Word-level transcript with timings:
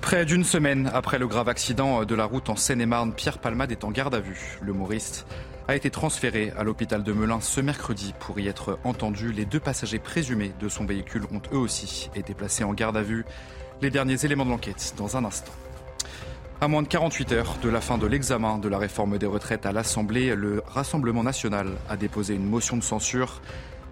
Près 0.00 0.24
d'une 0.24 0.44
semaine 0.44 0.90
après 0.92 1.18
le 1.18 1.28
grave 1.28 1.48
accident 1.48 2.04
de 2.04 2.14
la 2.14 2.24
route 2.24 2.48
en 2.48 2.56
Seine-et-Marne, 2.56 3.12
Pierre 3.12 3.38
Palmade 3.38 3.70
est 3.70 3.84
en 3.84 3.90
garde 3.90 4.14
à 4.14 4.20
vue. 4.20 4.58
L'humoriste 4.62 5.26
a 5.68 5.76
été 5.76 5.90
transféré 5.90 6.52
à 6.58 6.64
l'hôpital 6.64 7.02
de 7.04 7.12
Melun 7.12 7.40
ce 7.40 7.60
mercredi 7.60 8.14
pour 8.18 8.40
y 8.40 8.48
être 8.48 8.78
entendu. 8.82 9.30
Les 9.30 9.44
deux 9.44 9.60
passagers 9.60 9.98
présumés 9.98 10.52
de 10.58 10.68
son 10.68 10.84
véhicule 10.84 11.24
ont 11.32 11.42
eux 11.52 11.58
aussi 11.58 12.10
été 12.16 12.34
placés 12.34 12.64
en 12.64 12.72
garde 12.72 12.96
à 12.96 13.02
vue. 13.02 13.24
Les 13.82 13.90
derniers 13.90 14.24
éléments 14.24 14.44
de 14.44 14.50
l'enquête 14.50 14.94
dans 14.96 15.16
un 15.16 15.24
instant. 15.24 15.52
À 16.62 16.68
moins 16.68 16.82
de 16.82 16.88
48 16.88 17.32
heures 17.32 17.56
de 17.62 17.68
la 17.68 17.80
fin 17.80 17.96
de 17.96 18.06
l'examen 18.06 18.58
de 18.58 18.68
la 18.68 18.78
réforme 18.78 19.16
des 19.16 19.26
retraites 19.26 19.64
à 19.64 19.72
l'Assemblée, 19.72 20.34
le 20.34 20.62
Rassemblement 20.66 21.22
national 21.22 21.68
a 21.88 21.96
déposé 21.96 22.34
une 22.34 22.46
motion 22.46 22.76
de 22.76 22.82
censure. 22.82 23.40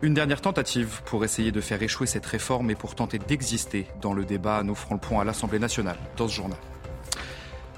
Une 0.01 0.15
dernière 0.15 0.41
tentative 0.41 1.02
pour 1.07 1.25
essayer 1.25 1.51
de 1.51 1.61
faire 1.61 1.83
échouer 1.83 2.07
cette 2.07 2.25
réforme 2.25 2.70
et 2.70 2.77
pour 2.77 2.95
tenter 2.95 3.19
d'exister 3.19 3.88
dans 4.01 4.12
le 4.12 4.24
débat. 4.24 4.62
Nous 4.62 4.77
ferons 4.77 4.95
le 4.95 5.01
point 5.01 5.23
à 5.23 5.24
l'Assemblée 5.24 5.59
nationale 5.59 5.98
dans 6.16 6.29
ce 6.29 6.34
journal. 6.34 6.59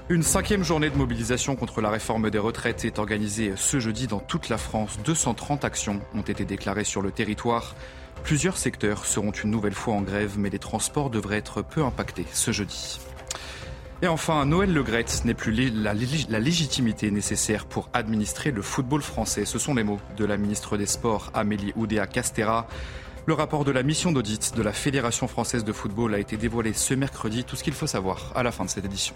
Une 0.07 0.21
cinquième 0.21 0.63
journée 0.63 0.91
de 0.91 0.97
mobilisation 0.97 1.55
contre 1.55 1.81
la 1.81 1.89
réforme 1.89 2.29
des 2.29 2.37
retraites 2.37 2.85
est 2.85 2.99
organisée 2.99 3.53
ce 3.55 3.79
jeudi 3.79 4.05
dans 4.05 4.19
toute 4.19 4.49
la 4.49 4.59
France. 4.59 4.99
230 5.03 5.65
actions 5.65 5.99
ont 6.13 6.21
été 6.21 6.45
déclarées 6.45 6.83
sur 6.83 7.01
le 7.01 7.09
territoire. 7.09 7.75
Plusieurs 8.23 8.57
secteurs 8.57 9.05
seront 9.07 9.31
une 9.31 9.49
nouvelle 9.49 9.73
fois 9.73 9.95
en 9.95 10.01
grève, 10.01 10.37
mais 10.37 10.51
les 10.51 10.59
transports 10.59 11.09
devraient 11.09 11.37
être 11.37 11.63
peu 11.63 11.83
impactés 11.83 12.27
ce 12.33 12.51
jeudi. 12.51 12.99
Et 14.03 14.07
enfin, 14.07 14.47
Noël 14.47 14.73
Legrette 14.73 15.25
n'est 15.25 15.35
plus 15.35 15.51
la, 15.69 15.93
légitimité 15.93 17.11
nécessaire 17.11 17.65
pour 17.67 17.87
administrer 17.93 18.49
le 18.49 18.63
football 18.63 19.03
français. 19.03 19.45
Ce 19.45 19.59
sont 19.59 19.75
les 19.75 19.83
mots 19.83 19.99
de 20.17 20.25
la 20.25 20.37
ministre 20.37 20.75
des 20.75 20.87
Sports, 20.87 21.29
Amélie 21.35 21.71
Oudéa-Castera. 21.75 22.65
Le 23.27 23.33
rapport 23.35 23.63
de 23.63 23.69
la 23.69 23.83
mission 23.83 24.11
d'audit 24.11 24.55
de 24.55 24.63
la 24.63 24.73
Fédération 24.73 25.27
française 25.27 25.63
de 25.63 25.71
football 25.71 26.15
a 26.15 26.19
été 26.19 26.35
dévoilé 26.35 26.73
ce 26.73 26.95
mercredi. 26.95 27.43
Tout 27.43 27.55
ce 27.55 27.63
qu'il 27.63 27.73
faut 27.73 27.85
savoir 27.85 28.31
à 28.33 28.41
la 28.41 28.51
fin 28.51 28.65
de 28.65 28.71
cette 28.71 28.85
édition. 28.85 29.13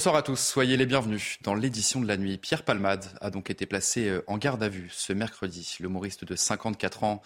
Bonsoir 0.00 0.16
à 0.16 0.22
tous, 0.22 0.40
soyez 0.40 0.78
les 0.78 0.86
bienvenus 0.86 1.36
dans 1.42 1.54
l'édition 1.54 2.00
de 2.00 2.08
la 2.08 2.16
nuit. 2.16 2.38
Pierre 2.38 2.62
Palmade 2.62 3.04
a 3.20 3.28
donc 3.28 3.50
été 3.50 3.66
placé 3.66 4.08
euh, 4.08 4.24
en 4.28 4.38
garde 4.38 4.62
à 4.62 4.70
vue 4.70 4.88
ce 4.90 5.12
mercredi. 5.12 5.76
L'humoriste 5.78 6.24
de 6.24 6.36
54 6.36 7.04
ans 7.04 7.20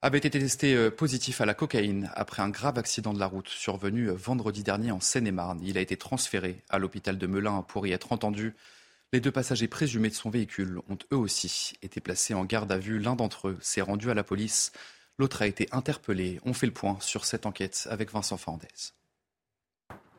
avait 0.00 0.16
été 0.16 0.30
testé 0.30 0.74
euh, 0.74 0.90
positif 0.90 1.42
à 1.42 1.44
la 1.44 1.52
cocaïne 1.52 2.10
après 2.14 2.40
un 2.40 2.48
grave 2.48 2.78
accident 2.78 3.12
de 3.12 3.18
la 3.18 3.26
route 3.26 3.50
survenu 3.50 4.08
euh, 4.08 4.14
vendredi 4.14 4.62
dernier 4.62 4.90
en 4.90 5.00
Seine-et-Marne. 5.00 5.60
Il 5.62 5.76
a 5.76 5.82
été 5.82 5.98
transféré 5.98 6.62
à 6.70 6.78
l'hôpital 6.78 7.18
de 7.18 7.26
Melun 7.26 7.60
pour 7.60 7.86
y 7.86 7.92
être 7.92 8.10
entendu. 8.10 8.56
Les 9.12 9.20
deux 9.20 9.30
passagers 9.30 9.68
présumés 9.68 10.08
de 10.08 10.14
son 10.14 10.30
véhicule 10.30 10.80
ont 10.88 10.96
eux 11.12 11.18
aussi 11.18 11.74
été 11.82 12.00
placés 12.00 12.32
en 12.32 12.46
garde 12.46 12.72
à 12.72 12.78
vue. 12.78 12.98
L'un 13.00 13.16
d'entre 13.16 13.48
eux 13.48 13.58
s'est 13.60 13.82
rendu 13.82 14.10
à 14.10 14.14
la 14.14 14.24
police, 14.24 14.72
l'autre 15.18 15.42
a 15.42 15.46
été 15.46 15.68
interpellé. 15.72 16.40
On 16.46 16.54
fait 16.54 16.64
le 16.64 16.72
point 16.72 16.96
sur 17.00 17.26
cette 17.26 17.44
enquête 17.44 17.86
avec 17.90 18.10
Vincent 18.10 18.38
Fernandez. 18.38 18.68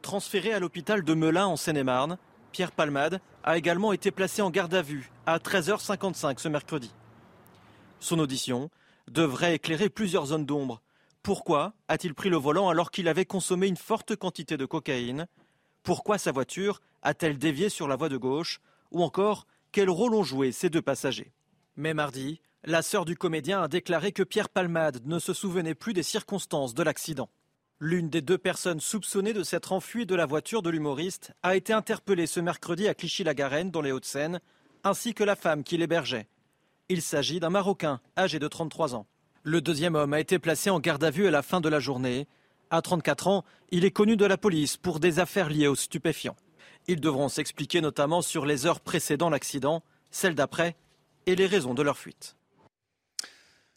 Transféré 0.06 0.54
à 0.54 0.60
l'hôpital 0.60 1.04
de 1.04 1.16
Melun 1.16 1.48
en 1.48 1.56
Seine-et-Marne, 1.56 2.20
Pierre 2.52 2.72
Palmade 2.72 3.22
a 3.44 3.58
également 3.58 3.92
été 3.92 4.12
placé 4.12 4.44
en 4.44 4.52
garde 4.52 4.76
à 4.76 4.84
vue 4.84 5.10
à 5.26 5.40
13h55 5.40 6.38
ce 6.38 6.48
mercredi. 6.48 6.92
Son 8.00 8.20
audition 8.20 8.70
devrait 9.08 9.56
éclairer 9.56 9.90
plusieurs 9.90 10.28
zones 10.28 10.46
d'ombre. 10.46 10.84
Pourquoi 11.24 11.74
a-t-il 11.88 12.14
pris 12.14 12.30
le 12.30 12.38
volant 12.38 12.70
alors 12.70 12.92
qu'il 12.92 13.08
avait 13.08 13.26
consommé 13.26 13.66
une 13.66 13.78
forte 13.78 14.16
quantité 14.16 14.58
de 14.58 14.66
cocaïne? 14.68 15.26
Pourquoi 15.82 16.20
sa 16.20 16.32
voiture 16.32 16.82
a-t-elle 17.02 17.40
dévié 17.40 17.70
sur 17.70 17.88
la 17.88 17.96
voie 17.96 18.10
de 18.10 18.18
gauche? 18.18 18.62
Ou 18.92 19.02
encore, 19.02 19.48
quel 19.72 19.90
rôle 19.90 20.14
ont 20.14 20.24
joué 20.24 20.52
ces 20.52 20.70
deux 20.70 20.84
passagers? 20.84 21.34
Mais 21.78 21.96
mardi, 21.96 22.42
la 22.64 22.84
sœur 22.84 23.06
du 23.06 23.16
comédien 23.16 23.64
a 23.64 23.68
déclaré 23.68 24.12
que 24.12 24.22
Pierre 24.22 24.50
Palmade 24.50 25.02
ne 25.08 25.18
se 25.18 25.34
souvenait 25.34 25.74
plus 25.74 25.94
des 25.94 26.04
circonstances 26.04 26.76
de 26.76 26.84
l'accident. 26.84 27.32
L'une 27.82 28.10
des 28.10 28.22
deux 28.22 28.38
personnes 28.38 28.80
soupçonnées 28.80 29.34
de 29.34 29.44
s'être 29.44 29.74
enfuie 29.74 30.06
de 30.06 30.16
la 30.16 30.26
voiture 30.26 30.62
de 30.62 30.70
l'humoriste 30.70 31.34
a 31.44 31.58
été 31.58 31.74
interpellée 31.74 32.26
ce 32.26 32.40
mercredi 32.40 32.88
à 32.88 32.94
Clichy-la-Garenne, 32.94 33.70
dans 33.70 33.82
les 33.82 33.92
Hauts-de-Seine, 33.92 34.40
ainsi 34.86 35.14
que 35.14 35.26
la 35.26 35.36
femme 35.36 35.62
qui 35.62 35.76
l'hébergeait. 35.76 36.30
Il 36.88 37.02
s'agit 37.02 37.42
d'un 37.42 37.50
Marocain 37.50 38.00
âgé 38.18 38.40
de 38.40 38.48
33 38.48 38.96
ans. 38.96 39.08
Le 39.44 39.60
deuxième 39.60 39.96
homme 39.96 40.14
a 40.14 40.22
été 40.22 40.40
placé 40.40 40.70
en 40.70 40.80
garde 40.80 41.04
à 41.04 41.12
vue 41.12 41.28
à 41.28 41.32
la 41.32 41.42
fin 41.42 41.60
de 41.60 41.68
la 41.68 41.82
journée. 41.82 42.30
À 42.70 42.82
34 42.82 43.28
ans, 43.28 43.44
il 43.72 43.84
est 43.84 43.92
connu 43.92 44.16
de 44.16 44.26
la 44.26 44.38
police 44.38 44.78
pour 44.78 45.02
des 45.02 45.20
affaires 45.20 45.50
liées 45.50 45.68
aux 45.68 45.76
stupéfiants. 45.76 46.38
Ils 46.88 47.02
devront 47.02 47.28
s'expliquer 47.28 47.82
notamment 47.82 48.22
sur 48.22 48.46
les 48.46 48.66
heures 48.66 48.80
précédant 48.80 49.30
l'accident, 49.30 49.84
celles 50.12 50.36
d'après 50.36 50.78
et 51.26 51.36
les 51.36 51.46
raisons 51.46 51.74
de 51.74 51.84
leur 51.84 51.98
fuite. 51.98 52.38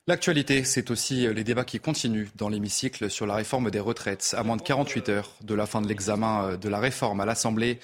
L'actualité, 0.09 0.65
c'est 0.65 0.91
aussi 0.91 1.27
les 1.35 1.45
débats 1.45 1.67
qui 1.67 1.81
continuent 1.81 2.29
dans 2.35 2.49
l'hémicycle 2.49 3.11
sur 3.11 3.27
la 3.27 3.35
réforme 3.35 3.71
des 3.71 3.79
retraites. 3.79 4.35
À 4.39 4.43
moins 4.43 4.57
de 4.57 4.63
48 4.63 5.11
heures 5.11 5.33
de 5.43 5.55
la 5.55 5.67
fin 5.67 5.83
de 5.83 5.87
l'examen 5.87 6.45
euh, 6.45 6.57
de 6.57 6.71
la 6.71 6.79
réforme 6.79 7.21
à 7.21 7.27
l'Assemblée, 7.27 7.79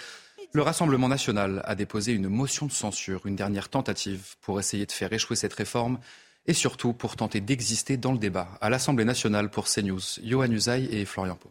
le 0.55 0.63
Rassemblement 0.63 1.11
national 1.11 1.61
a 1.67 1.75
déposé 1.75 2.13
une 2.13 2.29
motion 2.29 2.65
de 2.65 2.73
censure, 2.73 3.27
une 3.27 3.37
dernière 3.37 3.69
tentative 3.69 4.37
pour 4.41 4.59
essayer 4.59 4.87
de 4.87 4.93
faire 4.93 5.13
échouer 5.13 5.37
cette 5.37 5.53
réforme 5.53 5.99
et 6.47 6.55
surtout 6.55 6.95
pour 6.95 7.17
tenter 7.17 7.43
d'exister 7.43 7.99
dans 7.99 8.13
le 8.13 8.19
débat. 8.19 8.49
À 8.63 8.71
l'Assemblée 8.71 9.05
nationale 9.05 9.51
pour 9.51 9.67
CNews, 9.67 10.01
Johan 10.23 10.51
Usaï 10.51 10.89
et 10.91 11.05
Florian 11.05 11.37
Pau. 11.37 11.51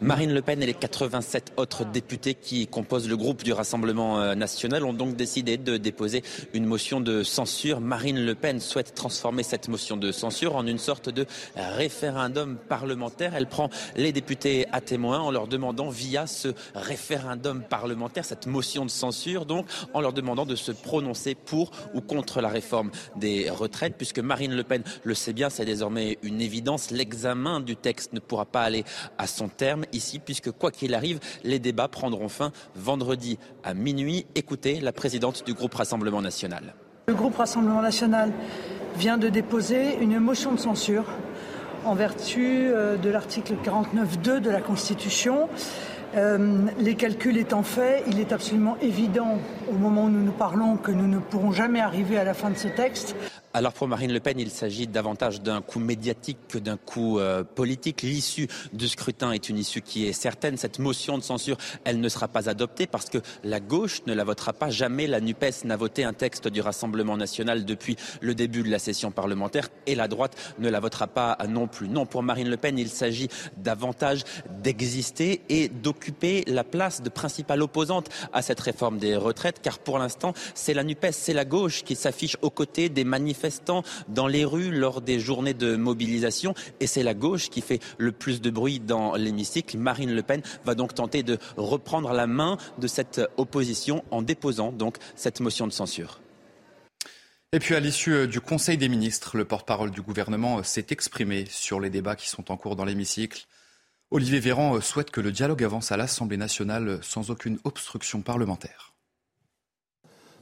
Marine 0.00 0.32
Le 0.32 0.42
Pen 0.42 0.62
et 0.62 0.66
les 0.66 0.74
87 0.74 1.52
autres 1.56 1.84
députés 1.84 2.34
qui 2.34 2.66
composent 2.66 3.08
le 3.08 3.16
groupe 3.16 3.42
du 3.42 3.52
Rassemblement 3.52 4.20
euh, 4.20 4.34
national 4.34 4.84
ont 4.84 4.92
donc 4.92 5.16
décidé 5.16 5.56
de 5.56 5.76
déposer 5.76 6.22
une 6.54 6.66
motion 6.66 7.00
de 7.00 7.22
censure. 7.22 7.80
Marine 7.80 8.24
Le 8.24 8.34
Pen 8.34 8.60
souhaite 8.60 8.94
transformer 8.94 9.42
cette 9.42 9.68
motion 9.68 9.96
de 9.96 10.12
censure 10.12 10.56
en 10.56 10.66
une 10.66 10.78
sorte 10.78 11.08
de 11.08 11.26
référendum 11.56 12.56
parlementaire. 12.68 13.34
Elle 13.34 13.46
prend 13.46 13.70
les 13.96 14.12
députés 14.12 14.66
à 14.72 14.80
témoin 14.80 15.20
en 15.20 15.30
leur 15.30 15.46
demandant 15.46 15.88
via 15.88 16.26
ce 16.26 16.48
référendum 16.74 17.62
parlementaire, 17.62 18.24
cette 18.24 18.46
motion 18.46 18.84
de 18.84 18.90
censure, 18.90 19.46
donc 19.46 19.66
en 19.94 20.00
leur 20.00 20.12
demandant 20.12 20.46
de 20.46 20.56
se 20.56 20.72
prononcer 20.72 21.34
pour 21.34 21.70
ou 21.94 22.00
contre 22.00 22.40
la 22.40 22.48
réforme 22.48 22.90
des 23.16 23.50
retraites, 23.50 23.94
puisque 23.96 24.18
Marine 24.18 24.54
Le 24.54 24.64
Pen 24.64 24.82
le 25.04 25.14
sait 25.14 25.32
bien, 25.32 25.50
c'est 25.50 25.64
désormais 25.64 26.18
une 26.22 26.40
évidence. 26.40 26.90
L'examen 26.90 27.60
du 27.60 27.76
texte 27.76 28.12
ne 28.12 28.20
pourra 28.20 28.46
pas 28.46 28.62
aller 28.62 28.84
à 29.18 29.26
son 29.26 29.48
terme 29.48 29.71
ici, 29.92 30.18
puisque 30.18 30.50
quoi 30.50 30.70
qu'il 30.70 30.94
arrive, 30.94 31.20
les 31.44 31.58
débats 31.58 31.88
prendront 31.88 32.28
fin 32.28 32.52
vendredi 32.74 33.38
à 33.64 33.74
minuit. 33.74 34.26
Écoutez 34.34 34.80
la 34.80 34.92
présidente 34.92 35.44
du 35.44 35.54
groupe 35.54 35.74
Rassemblement 35.74 36.22
national. 36.22 36.74
Le 37.08 37.14
groupe 37.14 37.36
Rassemblement 37.36 37.82
national 37.82 38.32
vient 38.96 39.18
de 39.18 39.28
déposer 39.28 39.96
une 40.00 40.18
motion 40.18 40.52
de 40.52 40.58
censure 40.58 41.06
en 41.84 41.94
vertu 41.94 42.68
euh, 42.68 42.96
de 42.96 43.10
l'article 43.10 43.54
49.2 43.64 44.40
de 44.40 44.50
la 44.50 44.60
Constitution. 44.60 45.48
Euh, 46.14 46.66
les 46.78 46.94
calculs 46.94 47.38
étant 47.38 47.62
faits, 47.62 48.04
il 48.06 48.20
est 48.20 48.32
absolument 48.32 48.76
évident 48.82 49.38
au 49.70 49.74
moment 49.74 50.04
où 50.04 50.10
nous 50.10 50.22
nous 50.22 50.32
parlons 50.32 50.76
que 50.76 50.90
nous 50.90 51.06
ne 51.06 51.18
pourrons 51.18 51.52
jamais 51.52 51.80
arriver 51.80 52.18
à 52.18 52.24
la 52.24 52.34
fin 52.34 52.50
de 52.50 52.56
ce 52.56 52.68
texte. 52.68 53.16
Alors 53.54 53.74
pour 53.74 53.86
Marine 53.86 54.14
Le 54.14 54.20
Pen, 54.20 54.40
il 54.40 54.50
s'agit 54.50 54.86
davantage 54.86 55.42
d'un 55.42 55.60
coup 55.60 55.78
médiatique 55.78 56.38
que 56.48 56.56
d'un 56.56 56.78
coup 56.78 57.18
euh, 57.18 57.44
politique. 57.44 58.00
L'issue 58.00 58.48
du 58.72 58.88
scrutin 58.88 59.32
est 59.32 59.50
une 59.50 59.58
issue 59.58 59.82
qui 59.82 60.06
est 60.06 60.14
certaine. 60.14 60.56
Cette 60.56 60.78
motion 60.78 61.18
de 61.18 61.22
censure, 61.22 61.58
elle 61.84 62.00
ne 62.00 62.08
sera 62.08 62.28
pas 62.28 62.48
adoptée 62.48 62.86
parce 62.86 63.10
que 63.10 63.18
la 63.44 63.60
gauche 63.60 64.00
ne 64.06 64.14
la 64.14 64.24
votera 64.24 64.54
pas. 64.54 64.70
Jamais 64.70 65.06
la 65.06 65.20
NUPES 65.20 65.64
n'a 65.64 65.76
voté 65.76 66.02
un 66.02 66.14
texte 66.14 66.48
du 66.48 66.62
Rassemblement 66.62 67.18
national 67.18 67.66
depuis 67.66 67.96
le 68.22 68.34
début 68.34 68.62
de 68.62 68.70
la 68.70 68.78
session 68.78 69.10
parlementaire 69.10 69.68
et 69.86 69.94
la 69.94 70.08
droite 70.08 70.34
ne 70.58 70.70
la 70.70 70.80
votera 70.80 71.06
pas 71.06 71.36
non 71.46 71.66
plus. 71.66 71.90
Non, 71.90 72.06
pour 72.06 72.22
Marine 72.22 72.48
Le 72.48 72.56
Pen, 72.56 72.78
il 72.78 72.88
s'agit 72.88 73.28
davantage 73.58 74.22
d'exister 74.62 75.42
et 75.50 75.68
d'occuper 75.68 76.42
la 76.46 76.64
place 76.64 77.02
de 77.02 77.10
principale 77.10 77.60
opposante 77.60 78.08
à 78.32 78.40
cette 78.40 78.60
réforme 78.60 78.96
des 78.96 79.14
retraites 79.14 79.60
car 79.60 79.78
pour 79.78 79.98
l'instant, 79.98 80.32
c'est 80.54 80.72
la 80.72 80.84
NUPES, 80.84 81.12
c'est 81.12 81.34
la 81.34 81.44
gauche 81.44 81.84
qui 81.84 81.96
s'affiche 81.96 82.38
aux 82.40 82.48
côtés 82.48 82.88
des 82.88 83.04
manifestants 83.04 83.41
manifestants 83.42 83.82
dans 84.08 84.28
les 84.28 84.44
rues 84.44 84.70
lors 84.70 85.00
des 85.00 85.18
journées 85.18 85.54
de 85.54 85.76
mobilisation 85.76 86.54
et 86.80 86.86
c'est 86.86 87.02
la 87.02 87.14
gauche 87.14 87.50
qui 87.50 87.60
fait 87.60 87.80
le 87.98 88.12
plus 88.12 88.40
de 88.40 88.50
bruit 88.50 88.78
dans 88.78 89.14
l'hémicycle. 89.14 89.78
Marine 89.78 90.14
Le 90.14 90.22
Pen 90.22 90.42
va 90.64 90.74
donc 90.74 90.94
tenter 90.94 91.22
de 91.22 91.38
reprendre 91.56 92.12
la 92.12 92.26
main 92.26 92.56
de 92.78 92.86
cette 92.86 93.20
opposition 93.36 94.04
en 94.10 94.22
déposant 94.22 94.70
donc 94.70 94.98
cette 95.16 95.40
motion 95.40 95.66
de 95.66 95.72
censure. 95.72 96.20
Et 97.52 97.58
puis 97.58 97.74
à 97.74 97.80
l'issue 97.80 98.14
euh, 98.14 98.26
du 98.26 98.40
Conseil 98.40 98.78
des 98.78 98.88
ministres, 98.88 99.36
le 99.36 99.44
porte-parole 99.44 99.90
du 99.90 100.00
gouvernement 100.00 100.58
euh, 100.58 100.62
s'est 100.62 100.86
exprimé 100.88 101.44
sur 101.50 101.80
les 101.80 101.90
débats 101.90 102.16
qui 102.16 102.30
sont 102.30 102.50
en 102.50 102.56
cours 102.56 102.76
dans 102.76 102.86
l'hémicycle. 102.86 103.46
Olivier 104.10 104.40
Véran 104.40 104.76
euh, 104.76 104.80
souhaite 104.80 105.10
que 105.10 105.20
le 105.20 105.32
dialogue 105.32 105.62
avance 105.62 105.92
à 105.92 105.98
l'Assemblée 105.98 106.38
nationale 106.38 107.00
sans 107.02 107.30
aucune 107.30 107.58
obstruction 107.64 108.22
parlementaire. 108.22 108.94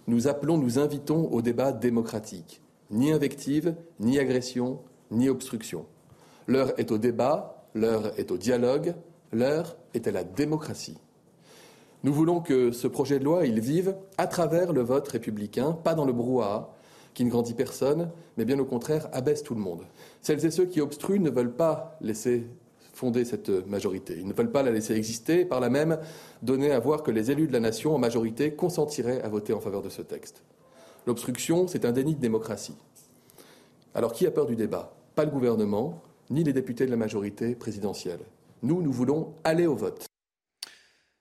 Nous 0.07 0.29
appelons, 0.29 0.57
nous 0.57 0.79
invitons 0.79 1.29
au 1.33 1.43
débat 1.43 1.73
démocratique. 1.73 2.63
Ni 2.91 3.13
invective, 3.13 3.75
ni 4.01 4.19
agression, 4.19 4.81
ni 5.11 5.29
obstruction. 5.29 5.87
L'heure 6.47 6.73
est 6.79 6.91
au 6.91 6.99
débat, 6.99 7.67
l'heure 7.75 8.13
est 8.19 8.31
au 8.31 8.37
dialogue, 8.37 8.95
l'heure 9.33 9.77
est 9.95 10.09
à 10.09 10.11
la 10.11 10.25
démocratie. 10.25 10.99
Nous 12.03 12.13
voulons 12.13 12.41
que 12.41 12.73
ce 12.73 12.89
projet 12.89 13.19
de 13.19 13.25
loi, 13.25 13.47
il 13.47 13.61
vive 13.61 13.95
à 14.17 14.27
travers 14.27 14.73
le 14.73 14.81
vote 14.81 15.07
républicain, 15.09 15.73
pas 15.73 15.95
dans 15.95 16.05
le 16.05 16.13
brouhaha, 16.13 16.75
qui 17.15 17.25
ne 17.25 17.31
grandit 17.31 17.55
personne, 17.55 18.11
mais 18.37 18.45
bien 18.45 18.59
au 18.59 18.65
contraire 18.65 19.09
abaisse 19.13 19.43
tout 19.43 19.55
le 19.55 19.61
monde. 19.61 19.85
Celles 20.23 20.45
et 20.47 20.51
ceux 20.51 20.67
qui 20.67 20.81
obstruent 20.81 21.21
ne 21.21 21.31
veulent 21.31 21.55
pas 21.55 21.99
laisser 22.01 22.47
fonder 22.93 23.25
cette 23.25 23.51
majorité. 23.67 24.17
Ils 24.19 24.27
ne 24.27 24.33
veulent 24.33 24.51
pas 24.51 24.63
la 24.63 24.71
laisser 24.71 24.95
exister 24.95 25.45
par 25.45 25.61
là 25.61 25.71
même 25.71 25.99
donner 26.43 26.71
à 26.71 26.79
voir 26.79 27.03
que 27.03 27.11
les 27.11 27.31
élus 27.31 27.47
de 27.47 27.53
la 27.53 27.61
nation 27.61 27.95
en 27.95 27.99
majorité 27.99 28.55
consentiraient 28.55 29.23
à 29.23 29.29
voter 29.29 29.53
en 29.53 29.61
faveur 29.61 29.83
de 29.83 29.89
ce 29.89 30.03
texte. 30.03 30.43
L'obstruction, 31.07 31.67
c'est 31.67 31.85
un 31.85 31.93
déni 31.93 32.15
de 32.15 32.21
démocratie. 32.21 32.77
Alors 33.95 34.13
qui 34.13 34.27
a 34.27 34.31
peur 34.31 34.47
du 34.47 34.57
débat? 34.57 34.95
Pas 35.15 35.25
le 35.25 35.31
gouvernement, 35.31 36.03
ni 36.31 36.45
les 36.45 36.53
députés 36.53 36.87
de 36.87 36.91
la 36.91 36.97
majorité 36.97 37.55
présidentielle. 37.55 38.21
Nous, 38.63 38.83
nous 38.83 38.93
voulons 38.93 39.35
aller 39.45 39.67
au 39.67 39.75
vote. 39.75 40.07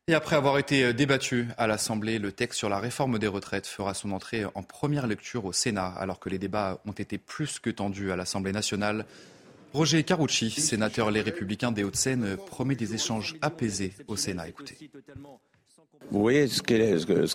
Et 0.08 0.14
après 0.14 0.36
avoir 0.36 0.58
été 0.58 0.92
débattu 0.94 1.48
à 1.58 1.68
l'Assemblée, 1.68 2.18
le 2.18 2.31
texte 2.31 2.58
sur 2.58 2.68
la 2.68 2.80
réforme 2.80 3.20
des 3.20 3.28
retraites 3.28 3.68
fera 3.68 3.94
son 3.94 4.12
entrée 4.12 4.44
en 4.56 4.64
première 4.64 5.06
lecture 5.06 5.46
au 5.46 5.54
Sénat, 5.54 5.94
alors 5.98 6.20
que 6.20 6.30
les 6.30 6.40
débats 6.40 6.81
ont 6.88 6.94
été 6.94 7.20
plus 7.20 7.60
que 7.60 7.70
tendus 7.70 8.12
à 8.12 8.16
l'Assemblée 8.16 8.52
nationale. 8.52 9.06
Roger 9.72 10.04
Carucci, 10.04 10.50
sénateur 10.50 11.12
Les 11.12 11.22
Républicains 11.22 11.72
des 11.72 11.84
Hauts-de-Seine, 11.84 12.38
promet 12.38 12.76
des 12.76 12.96
échanges 12.96 13.38
apaisés 13.42 13.94
au 14.08 14.16
Sénat. 14.16 14.48
Écoutez. 14.48 14.90
Vous 16.12 16.22
voyez 16.22 16.48
ce 16.48 16.62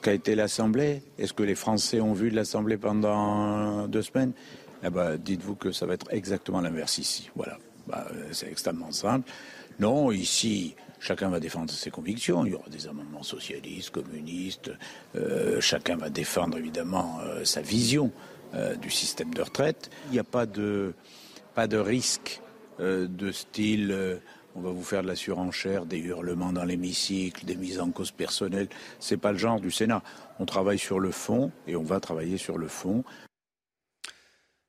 qu'a 0.00 0.12
été 0.12 0.34
l'Assemblée? 0.34 1.02
Et 1.18 1.26
ce 1.26 1.32
que 1.32 1.42
les 1.42 1.54
Français 1.54 2.00
ont 2.00 2.12
vu 2.12 2.30
l'Assemblée 2.30 2.76
pendant 2.76 3.86
deux 3.86 4.02
semaines? 4.02 4.32
Eh 4.82 4.90
ben, 4.90 5.16
Dites-vous 5.16 5.54
que 5.54 5.70
ça 5.70 5.86
va 5.86 5.94
être 5.94 6.12
exactement 6.12 6.60
l'inverse 6.60 6.98
ici. 6.98 7.30
Voilà. 7.36 7.58
Bah, 7.86 8.06
c'est 8.32 8.50
extrêmement 8.50 8.90
simple. 8.90 9.30
Non, 9.78 10.10
ici, 10.10 10.74
Chacun 11.04 11.28
va 11.28 11.38
défendre 11.38 11.70
ses 11.70 11.90
convictions. 11.90 12.46
Il 12.46 12.52
y 12.52 12.54
aura 12.54 12.70
des 12.70 12.88
amendements 12.88 13.22
socialistes, 13.22 13.90
communistes. 13.90 14.70
Euh, 15.16 15.60
chacun 15.60 15.96
va 15.96 16.08
défendre 16.08 16.56
évidemment 16.56 17.18
euh, 17.20 17.44
sa 17.44 17.60
vision 17.60 18.10
euh, 18.54 18.74
du 18.74 18.88
système 18.88 19.34
de 19.34 19.42
retraite. 19.42 19.90
Il 20.06 20.12
n'y 20.12 20.18
a 20.18 20.24
pas 20.24 20.46
de, 20.46 20.94
pas 21.54 21.66
de 21.66 21.76
risque 21.76 22.40
de 22.80 23.30
style 23.30 24.20
on 24.54 24.60
va 24.60 24.70
vous 24.70 24.84
faire 24.84 25.02
de 25.02 25.08
la 25.08 25.16
surenchère, 25.16 25.86
des 25.86 25.98
hurlements 25.98 26.52
dans 26.52 26.64
l'hémicycle, 26.64 27.44
des 27.44 27.56
mises 27.56 27.80
en 27.80 27.90
cause 27.90 28.10
personnelles. 28.10 28.68
C'est 29.00 29.16
pas 29.16 29.32
le 29.32 29.38
genre 29.38 29.60
du 29.60 29.70
Sénat. 29.70 30.02
On 30.38 30.46
travaille 30.46 30.78
sur 30.78 31.00
le 31.00 31.10
fond 31.10 31.50
et 31.66 31.76
on 31.76 31.82
va 31.82 32.00
travailler 32.00 32.38
sur 32.38 32.58
le 32.58 32.68
fond. 32.68 33.04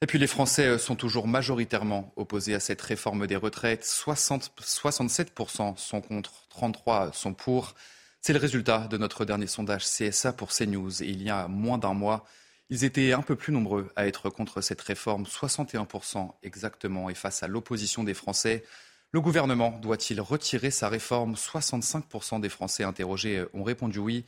Et 0.02 0.08
puis 0.08 0.20
les 0.20 0.28
Français 0.28 0.68
euh, 0.68 0.78
sont 0.78 0.96
toujours 0.96 1.28
majoritairement 1.28 2.12
opposés 2.16 2.54
à 2.54 2.60
cette 2.60 2.82
réforme 2.82 3.28
des 3.28 3.36
retraites. 3.36 3.86
67% 3.86 5.78
sont 5.78 6.02
contre, 6.02 6.48
33% 6.56 7.14
sont 7.14 7.34
pour. 7.34 7.76
C'est 8.22 8.34
le 8.34 8.40
résultat 8.40 8.88
de 8.88 8.98
notre 8.98 9.24
dernier 9.24 9.48
sondage 9.48 9.86
CSA 9.86 10.34
pour 10.34 10.50
CNews. 10.50 11.02
il 11.04 11.24
y 11.24 11.30
a 11.30 11.48
moins 11.48 11.78
d'un 11.78 11.94
mois, 11.94 12.26
ils 12.70 12.84
étaient 12.84 13.14
un 13.14 13.22
peu 13.22 13.36
plus 13.36 13.54
nombreux 13.54 13.92
à 13.96 14.08
être 14.08 14.30
contre 14.30 14.62
cette 14.62 14.82
réforme, 14.82 15.24
61% 15.24 16.32
exactement. 16.44 17.10
Et 17.10 17.14
face 17.14 17.44
à 17.44 17.48
l'opposition 17.48 18.04
des 18.04 18.16
Français, 18.16 18.64
le 19.12 19.22
gouvernement 19.22 19.80
doit-il 19.82 20.20
retirer 20.20 20.72
sa 20.72 20.90
réforme? 20.90 21.36
65% 21.36 22.42
des 22.42 22.50
Français 22.50 22.84
interrogés 22.84 23.46
ont 23.54 23.64
répondu 23.64 24.00
oui 24.00 24.26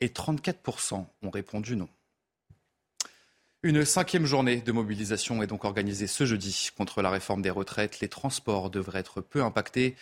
et 0.00 0.08
34% 0.08 1.06
ont 1.22 1.30
répondu 1.30 1.76
non. 1.76 1.88
Une 3.64 3.84
cinquième 3.84 4.24
journée 4.24 4.60
de 4.60 4.70
mobilisation 4.70 5.42
est 5.42 5.48
donc 5.48 5.64
organisée 5.64 6.06
ce 6.06 6.24
jeudi 6.24 6.70
contre 6.76 7.02
la 7.02 7.10
réforme 7.10 7.42
des 7.42 7.50
retraites. 7.50 7.98
Les 7.98 8.08
transports 8.08 8.70
devraient 8.70 9.00
être 9.00 9.20
peu 9.20 9.42
impactés, 9.42 9.96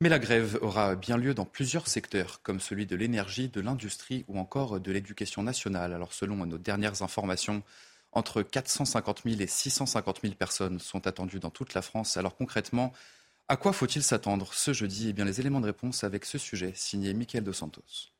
mais 0.00 0.08
la 0.08 0.20
grève 0.20 0.60
aura 0.62 0.94
bien 0.94 1.16
lieu 1.16 1.34
dans 1.34 1.44
plusieurs 1.44 1.88
secteurs, 1.88 2.40
comme 2.42 2.60
celui 2.60 2.86
de 2.86 2.94
l'énergie, 2.94 3.48
de 3.48 3.60
l'industrie 3.60 4.24
ou 4.28 4.38
encore 4.38 4.78
de 4.78 4.92
l'éducation 4.92 5.42
nationale. 5.42 5.92
Alors 5.92 6.12
selon 6.12 6.46
nos 6.46 6.56
dernières 6.56 7.02
informations, 7.02 7.64
entre 8.12 8.42
450 8.42 9.22
000 9.24 9.40
et 9.40 9.46
650 9.48 10.20
000 10.22 10.34
personnes 10.34 10.78
sont 10.78 11.08
attendues 11.08 11.40
dans 11.40 11.50
toute 11.50 11.74
la 11.74 11.82
France. 11.82 12.16
Alors 12.16 12.36
concrètement, 12.36 12.92
à 13.50 13.56
quoi 13.56 13.72
faut-il 13.72 14.04
s'attendre 14.04 14.54
ce 14.54 14.72
jeudi? 14.72 15.08
Eh 15.08 15.12
bien 15.12 15.24
les 15.24 15.40
éléments 15.40 15.60
de 15.60 15.66
réponse 15.66 16.04
avec 16.04 16.24
ce 16.24 16.38
sujet, 16.38 16.70
signé 16.76 17.12
Michael 17.14 17.42
Dos 17.42 17.52
Santos. 17.52 18.12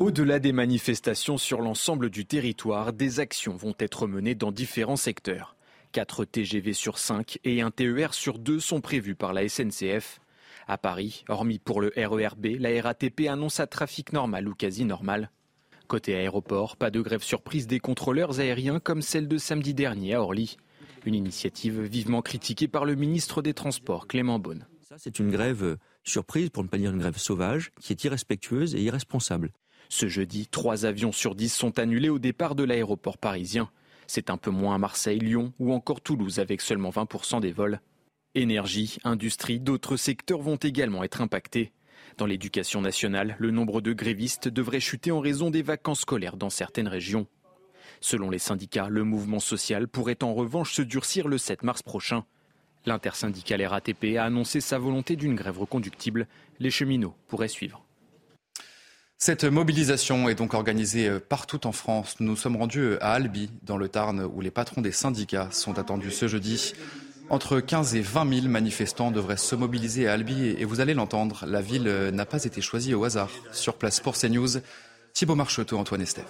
Au-delà 0.00 0.40
des 0.40 0.50
manifestations 0.50 1.38
sur 1.38 1.60
l'ensemble 1.60 2.10
du 2.10 2.26
territoire, 2.26 2.92
des 2.92 3.20
actions 3.20 3.54
vont 3.54 3.76
être 3.78 4.08
menées 4.08 4.34
dans 4.34 4.50
différents 4.50 4.96
secteurs. 4.96 5.54
4 5.92 6.24
TGV 6.24 6.72
sur 6.72 6.98
5 6.98 7.38
et 7.44 7.62
un 7.62 7.70
TER 7.70 8.14
sur 8.14 8.40
2 8.40 8.58
sont 8.58 8.80
prévus 8.80 9.14
par 9.14 9.32
la 9.32 9.48
SNCF. 9.48 10.18
À 10.66 10.76
Paris, 10.76 11.24
hormis 11.28 11.60
pour 11.60 11.80
le 11.80 11.92
RERB, 11.96 12.46
la 12.58 12.82
RATP 12.82 13.28
annonce 13.28 13.60
un 13.60 13.68
trafic 13.68 14.12
normal 14.12 14.48
ou 14.48 14.56
quasi 14.56 14.84
normal. 14.84 15.30
Côté 15.86 16.16
aéroport, 16.16 16.76
pas 16.76 16.90
de 16.90 17.00
grève 17.00 17.22
surprise 17.22 17.68
des 17.68 17.78
contrôleurs 17.78 18.40
aériens 18.40 18.80
comme 18.80 19.02
celle 19.02 19.28
de 19.28 19.38
samedi 19.38 19.72
dernier 19.72 20.14
à 20.14 20.20
Orly. 20.20 20.56
Une 21.04 21.14
initiative 21.14 21.80
vivement 21.80 22.22
critiquée 22.22 22.68
par 22.68 22.84
le 22.84 22.94
ministre 22.94 23.42
des 23.42 23.54
Transports, 23.54 24.06
Clément 24.06 24.38
Beaune. 24.38 24.66
C'est 24.98 25.18
une 25.18 25.30
grève 25.30 25.78
surprise, 26.04 26.50
pour 26.50 26.62
ne 26.62 26.68
pas 26.68 26.78
dire 26.78 26.92
une 26.92 26.98
grève 26.98 27.18
sauvage, 27.18 27.72
qui 27.80 27.92
est 27.92 28.04
irrespectueuse 28.04 28.74
et 28.74 28.82
irresponsable. 28.82 29.52
Ce 29.88 30.08
jeudi, 30.08 30.46
trois 30.46 30.84
avions 30.86 31.12
sur 31.12 31.34
dix 31.34 31.52
sont 31.52 31.78
annulés 31.78 32.08
au 32.08 32.18
départ 32.18 32.54
de 32.54 32.62
l'aéroport 32.62 33.18
parisien. 33.18 33.70
C'est 34.06 34.30
un 34.30 34.36
peu 34.36 34.50
moins 34.50 34.74
à 34.74 34.78
Marseille, 34.78 35.18
Lyon 35.18 35.52
ou 35.58 35.72
encore 35.72 36.00
Toulouse 36.00 36.38
avec 36.38 36.60
seulement 36.60 36.90
20% 36.90 37.40
des 37.40 37.52
vols. 37.52 37.80
Énergie, 38.34 38.98
industrie, 39.04 39.60
d'autres 39.60 39.96
secteurs 39.96 40.40
vont 40.40 40.56
également 40.56 41.04
être 41.04 41.20
impactés. 41.20 41.72
Dans 42.16 42.26
l'éducation 42.26 42.80
nationale, 42.80 43.36
le 43.38 43.50
nombre 43.50 43.80
de 43.80 43.92
grévistes 43.92 44.48
devrait 44.48 44.80
chuter 44.80 45.10
en 45.10 45.20
raison 45.20 45.50
des 45.50 45.62
vacances 45.62 46.00
scolaires 46.00 46.36
dans 46.36 46.50
certaines 46.50 46.88
régions. 46.88 47.26
Selon 48.02 48.30
les 48.30 48.40
syndicats, 48.40 48.88
le 48.88 49.04
mouvement 49.04 49.38
social 49.38 49.86
pourrait 49.86 50.22
en 50.22 50.34
revanche 50.34 50.74
se 50.74 50.82
durcir 50.82 51.28
le 51.28 51.38
7 51.38 51.62
mars 51.62 51.84
prochain. 51.84 52.24
L'intersyndicale 52.84 53.64
RATP 53.64 54.16
a 54.18 54.24
annoncé 54.24 54.60
sa 54.60 54.76
volonté 54.76 55.14
d'une 55.14 55.36
grève 55.36 55.60
reconductible. 55.60 56.26
Les 56.58 56.72
cheminots 56.72 57.14
pourraient 57.28 57.46
suivre. 57.46 57.84
Cette 59.18 59.44
mobilisation 59.44 60.28
est 60.28 60.34
donc 60.34 60.52
organisée 60.52 61.08
euh, 61.08 61.20
partout 61.20 61.64
en 61.64 61.70
France. 61.70 62.16
Nous 62.18 62.34
sommes 62.34 62.56
rendus 62.56 62.80
euh, 62.80 63.04
à 63.04 63.12
Albi, 63.12 63.50
dans 63.62 63.76
le 63.76 63.88
Tarn, 63.88 64.28
où 64.34 64.40
les 64.40 64.50
patrons 64.50 64.80
des 64.80 64.90
syndicats 64.90 65.48
sont 65.52 65.78
attendus 65.78 66.10
ce 66.10 66.26
jeudi. 66.26 66.74
Entre 67.30 67.60
15 67.60 67.94
et 67.94 68.00
20 68.00 68.34
000 68.40 68.48
manifestants 68.48 69.12
devraient 69.12 69.36
se 69.36 69.54
mobiliser 69.54 70.08
à 70.08 70.14
Albi 70.14 70.48
et 70.48 70.64
vous 70.64 70.80
allez 70.80 70.94
l'entendre, 70.94 71.44
la 71.46 71.62
ville 71.62 71.86
euh, 71.86 72.10
n'a 72.10 72.26
pas 72.26 72.42
été 72.42 72.60
choisie 72.60 72.94
au 72.94 73.04
hasard. 73.04 73.30
Sur 73.52 73.74
place 73.74 74.00
pour 74.00 74.16
CNews, 74.16 74.58
Thibaut 75.12 75.36
Marcheteau, 75.36 75.78
Antoine 75.78 76.02
Estève. 76.02 76.26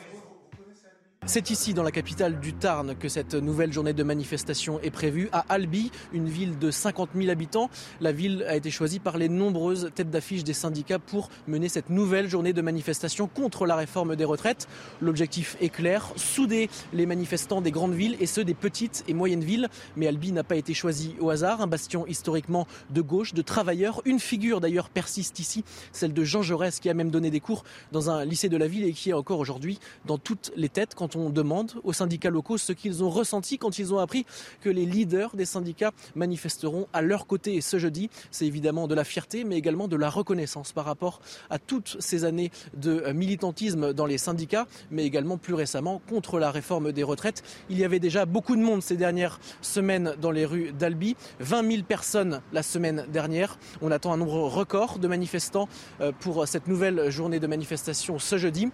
C'est 1.25 1.51
ici, 1.51 1.73
dans 1.73 1.85
la 1.85 1.93
capitale 1.93 2.41
du 2.41 2.53
Tarn, 2.53 2.97
que 2.97 3.09
cette 3.09 3.35
nouvelle 3.35 3.73
journée 3.73 3.93
de 3.93 4.03
manifestation 4.03 4.81
est 4.81 4.91
prévue. 4.91 5.29
À 5.31 5.45
Albi, 5.51 5.93
une 6.13 6.29
ville 6.29 6.59
de 6.59 6.73
50 6.73 7.11
000 7.15 7.31
habitants, 7.31 7.71
la 8.01 8.11
ville 8.11 8.45
a 8.49 8.57
été 8.57 8.73
choisie 8.73 8.99
par 8.99 9.19
les 9.19 9.29
nombreuses 9.29 9.93
têtes 9.95 10.11
d'affiche 10.11 10.43
des 10.43 10.53
syndicats 10.53 10.99
pour 10.99 11.29
mener 11.47 11.69
cette 11.69 11.91
nouvelle 11.91 12.29
journée 12.29 12.53
de 12.53 12.61
manifestation 12.61 13.29
contre 13.29 13.67
la 13.67 13.77
réforme 13.77 14.17
des 14.17 14.25
retraites. 14.25 14.67
L'objectif 15.01 15.57
est 15.61 15.69
clair, 15.69 16.13
souder 16.17 16.69
les 16.93 17.07
manifestants 17.07 17.61
des 17.61 17.71
grandes 17.71 17.95
villes 17.95 18.17
et 18.19 18.27
ceux 18.27 18.43
des 18.43 18.55
petites 18.55 19.05
et 19.07 19.15
moyennes 19.15 19.45
villes. 19.45 19.69
Mais 19.95 20.09
Albi 20.09 20.33
n'a 20.33 20.43
pas 20.43 20.57
été 20.57 20.75
choisi 20.75 21.15
au 21.21 21.31
hasard, 21.31 21.61
un 21.61 21.69
bastion 21.69 22.05
historiquement 22.09 22.67
de 22.91 23.01
gauche, 23.01 23.33
de 23.33 23.43
travailleurs. 23.43 24.03
Une 24.07 24.19
figure 24.19 24.61
d'ailleurs 24.61 24.91
persiste 24.91 25.39
ici, 25.39 25.63
celle 25.93 26.15
de 26.15 26.25
Jean 26.25 26.43
Jaurès, 26.43 26.81
qui 26.81 26.91
a 26.91 26.95
même 26.95 27.13
donné 27.13 27.31
des 27.31 27.41
cours 27.41 27.63
dans 27.93 28.11
un 28.11 28.25
lycée 28.25 28.49
de 28.49 28.57
la 28.57 28.67
ville 28.67 28.85
et 28.85 28.93
qui 28.93 29.11
est 29.11 29.15
encore 29.15 29.39
aujourd'hui 29.39 29.79
dans 30.05 30.19
toutes 30.19 30.51
les 30.57 30.69
têtes. 30.69 30.97
On 31.17 31.31
demande 31.31 31.73
aux 31.85 31.93
syndicats 31.93 32.31
locaux 32.31 32.59
ce 32.59 32.73
qu'ils 32.73 33.03
ont 33.03 33.11
ressenti 33.11 33.59
quand 33.59 33.79
ils 33.79 33.93
ont 33.95 33.99
appris 33.99 34.27
que 34.61 34.69
les 34.69 34.87
leaders 34.87 35.35
des 35.35 35.45
syndicats 35.45 35.93
manifesteront 36.15 36.87
à 36.93 37.03
leur 37.03 37.27
côté 37.27 37.61
ce 37.61 37.79
jeudi. 37.79 38.11
C'est 38.31 38.47
évidemment 38.47 38.89
de 38.89 38.95
la 38.95 39.05
fierté, 39.05 39.45
mais 39.45 39.57
également 39.57 39.89
de 39.89 39.97
la 39.97 40.11
reconnaissance 40.11 40.73
par 40.73 40.85
rapport 40.85 41.21
à 41.51 41.59
toutes 41.59 41.97
ces 42.01 42.25
années 42.25 42.51
de 42.75 43.13
militantisme 43.13 43.93
dans 43.93 44.07
les 44.07 44.19
syndicats, 44.19 44.67
mais 44.91 45.05
également 45.05 45.39
plus 45.39 45.55
récemment 45.55 46.01
contre 46.09 46.39
la 46.39 46.51
réforme 46.51 46.93
des 46.93 47.03
retraites. 47.03 47.43
Il 47.71 47.79
y 47.79 47.85
avait 47.85 47.99
déjà 47.99 48.27
beaucoup 48.27 48.57
de 48.57 48.63
monde 48.63 48.83
ces 48.83 48.97
dernières 48.97 49.41
semaines 49.61 50.15
dans 50.21 50.31
les 50.31 50.45
rues 50.45 50.73
d'Albi, 50.73 51.17
20 51.41 51.71
000 51.71 51.83
personnes 51.83 52.41
la 52.53 52.63
semaine 52.63 53.07
dernière. 53.13 53.59
On 53.81 53.91
attend 53.91 54.13
un 54.13 54.17
nombre 54.17 54.43
record 54.49 54.99
de 54.99 55.09
manifestants 55.09 55.69
euh, 56.01 56.13
pour 56.21 56.47
cette 56.47 56.69
nouvelle 56.69 57.11
journée 57.11 57.41
de 57.41 57.47
manifestation 57.47 58.19
ce 58.19 58.39
jeudi 58.39 58.71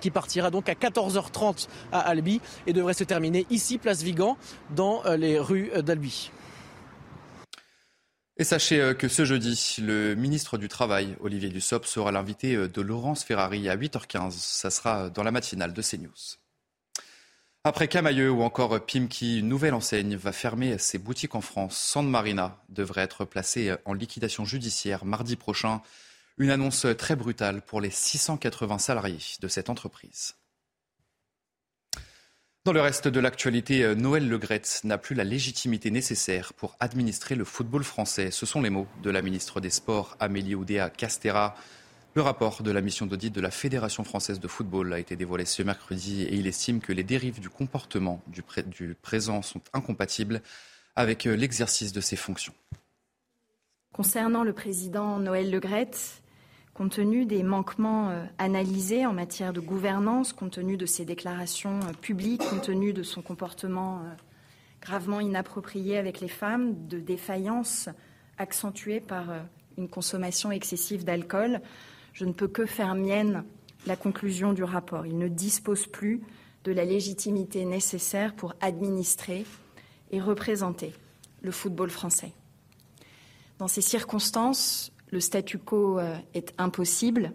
qui 0.00 0.10
partira 0.10 0.50
donc 0.50 0.68
à 0.68 0.74
14h30 0.74 1.68
à 1.92 2.00
Albi 2.00 2.40
et 2.66 2.72
devrait 2.72 2.94
se 2.94 3.04
terminer 3.04 3.46
ici, 3.50 3.78
place 3.78 4.02
Vigan, 4.02 4.36
dans 4.74 5.04
euh, 5.06 5.16
les 5.16 5.38
rues 5.38 5.70
d'Albi. 5.82 6.30
Et 8.36 8.44
sachez 8.44 8.80
euh, 8.80 8.94
que 8.94 9.08
ce 9.08 9.24
jeudi, 9.24 9.76
le 9.78 10.14
ministre 10.14 10.58
du 10.58 10.68
Travail, 10.68 11.16
Olivier 11.20 11.48
Dussopt, 11.48 11.86
sera 11.86 12.12
l'invité 12.12 12.56
de 12.56 12.80
Laurence 12.80 13.24
Ferrari 13.24 13.68
à 13.68 13.76
8h15. 13.76 14.32
Ça 14.32 14.70
sera 14.70 15.10
dans 15.10 15.22
la 15.22 15.30
matinale 15.30 15.72
de 15.72 15.82
CNews. 15.82 16.38
Après 17.66 17.88
Camailleux 17.88 18.30
ou 18.30 18.42
encore 18.42 18.84
Pimki, 18.84 19.38
une 19.38 19.48
nouvelle 19.48 19.72
enseigne 19.72 20.16
va 20.16 20.32
fermer 20.32 20.76
ses 20.76 20.98
boutiques 20.98 21.34
en 21.34 21.40
France. 21.40 21.78
Sand 21.78 22.06
Marina 22.06 22.58
devrait 22.68 23.00
être 23.00 23.24
placée 23.24 23.74
en 23.86 23.94
liquidation 23.94 24.44
judiciaire 24.44 25.06
mardi 25.06 25.36
prochain. 25.36 25.80
Une 26.36 26.50
annonce 26.50 26.86
très 26.98 27.14
brutale 27.14 27.62
pour 27.62 27.80
les 27.80 27.90
680 27.90 28.78
salariés 28.78 29.36
de 29.40 29.48
cette 29.48 29.70
entreprise. 29.70 30.34
Dans 32.64 32.72
le 32.72 32.80
reste 32.80 33.08
de 33.08 33.20
l'actualité, 33.20 33.94
Noël 33.94 34.26
Legrette 34.26 34.80
n'a 34.84 34.96
plus 34.96 35.14
la 35.14 35.22
légitimité 35.22 35.90
nécessaire 35.90 36.54
pour 36.54 36.76
administrer 36.80 37.34
le 37.34 37.44
football 37.44 37.84
français. 37.84 38.30
Ce 38.30 38.46
sont 38.46 38.62
les 38.62 38.70
mots 38.70 38.86
de 39.02 39.10
la 39.10 39.20
ministre 39.20 39.60
des 39.60 39.68
Sports, 39.68 40.16
Amélie 40.18 40.54
Oudéa 40.54 40.88
Castera. 40.88 41.54
Le 42.14 42.22
rapport 42.22 42.62
de 42.62 42.70
la 42.70 42.80
mission 42.80 43.04
d'audit 43.04 43.34
de 43.34 43.40
la 43.40 43.50
Fédération 43.50 44.02
française 44.02 44.40
de 44.40 44.48
football 44.48 44.94
a 44.94 44.98
été 44.98 45.14
dévoilé 45.14 45.44
ce 45.44 45.62
mercredi 45.62 46.22
et 46.22 46.36
il 46.36 46.46
estime 46.46 46.80
que 46.80 46.92
les 46.92 47.04
dérives 47.04 47.38
du 47.38 47.50
comportement 47.50 48.22
du, 48.28 48.42
présent 48.94 49.42
sont 49.42 49.60
incompatibles 49.72 50.40
avec 50.96 51.24
l'exercice 51.24 51.92
de 51.92 52.00
ses 52.00 52.16
fonctions. 52.16 52.54
Concernant 53.92 54.42
le 54.42 54.52
président 54.52 55.18
Noël 55.18 55.50
Legrette, 55.50 56.22
compte 56.74 56.92
tenu 56.92 57.24
des 57.24 57.42
manquements 57.42 58.10
analysés 58.38 59.06
en 59.06 59.12
matière 59.12 59.52
de 59.52 59.60
gouvernance, 59.60 60.32
compte 60.32 60.52
tenu 60.52 60.76
de 60.76 60.86
ses 60.86 61.04
déclarations 61.04 61.80
publiques, 62.00 62.42
compte 62.42 62.62
tenu 62.62 62.92
de 62.92 63.02
son 63.02 63.22
comportement 63.22 64.02
gravement 64.82 65.20
inapproprié 65.20 65.96
avec 65.96 66.20
les 66.20 66.28
femmes, 66.28 66.86
de 66.88 66.98
défaillances 66.98 67.88
accentuées 68.38 69.00
par 69.00 69.26
une 69.78 69.88
consommation 69.88 70.50
excessive 70.50 71.04
d'alcool, 71.04 71.60
je 72.12 72.24
ne 72.24 72.32
peux 72.32 72.48
que 72.48 72.66
faire 72.66 72.94
mienne 72.94 73.44
la 73.86 73.96
conclusion 73.96 74.52
du 74.52 74.64
rapport. 74.64 75.06
Il 75.06 75.18
ne 75.18 75.28
dispose 75.28 75.86
plus 75.86 76.22
de 76.64 76.72
la 76.72 76.84
légitimité 76.84 77.64
nécessaire 77.64 78.34
pour 78.34 78.54
administrer 78.60 79.44
et 80.10 80.20
représenter 80.20 80.92
le 81.42 81.50
football 81.50 81.90
français. 81.90 82.32
Dans 83.58 83.68
ces 83.68 83.82
circonstances, 83.82 84.90
le 85.14 85.20
statu 85.20 85.58
quo 85.58 86.00
est 86.34 86.52
impossible. 86.58 87.32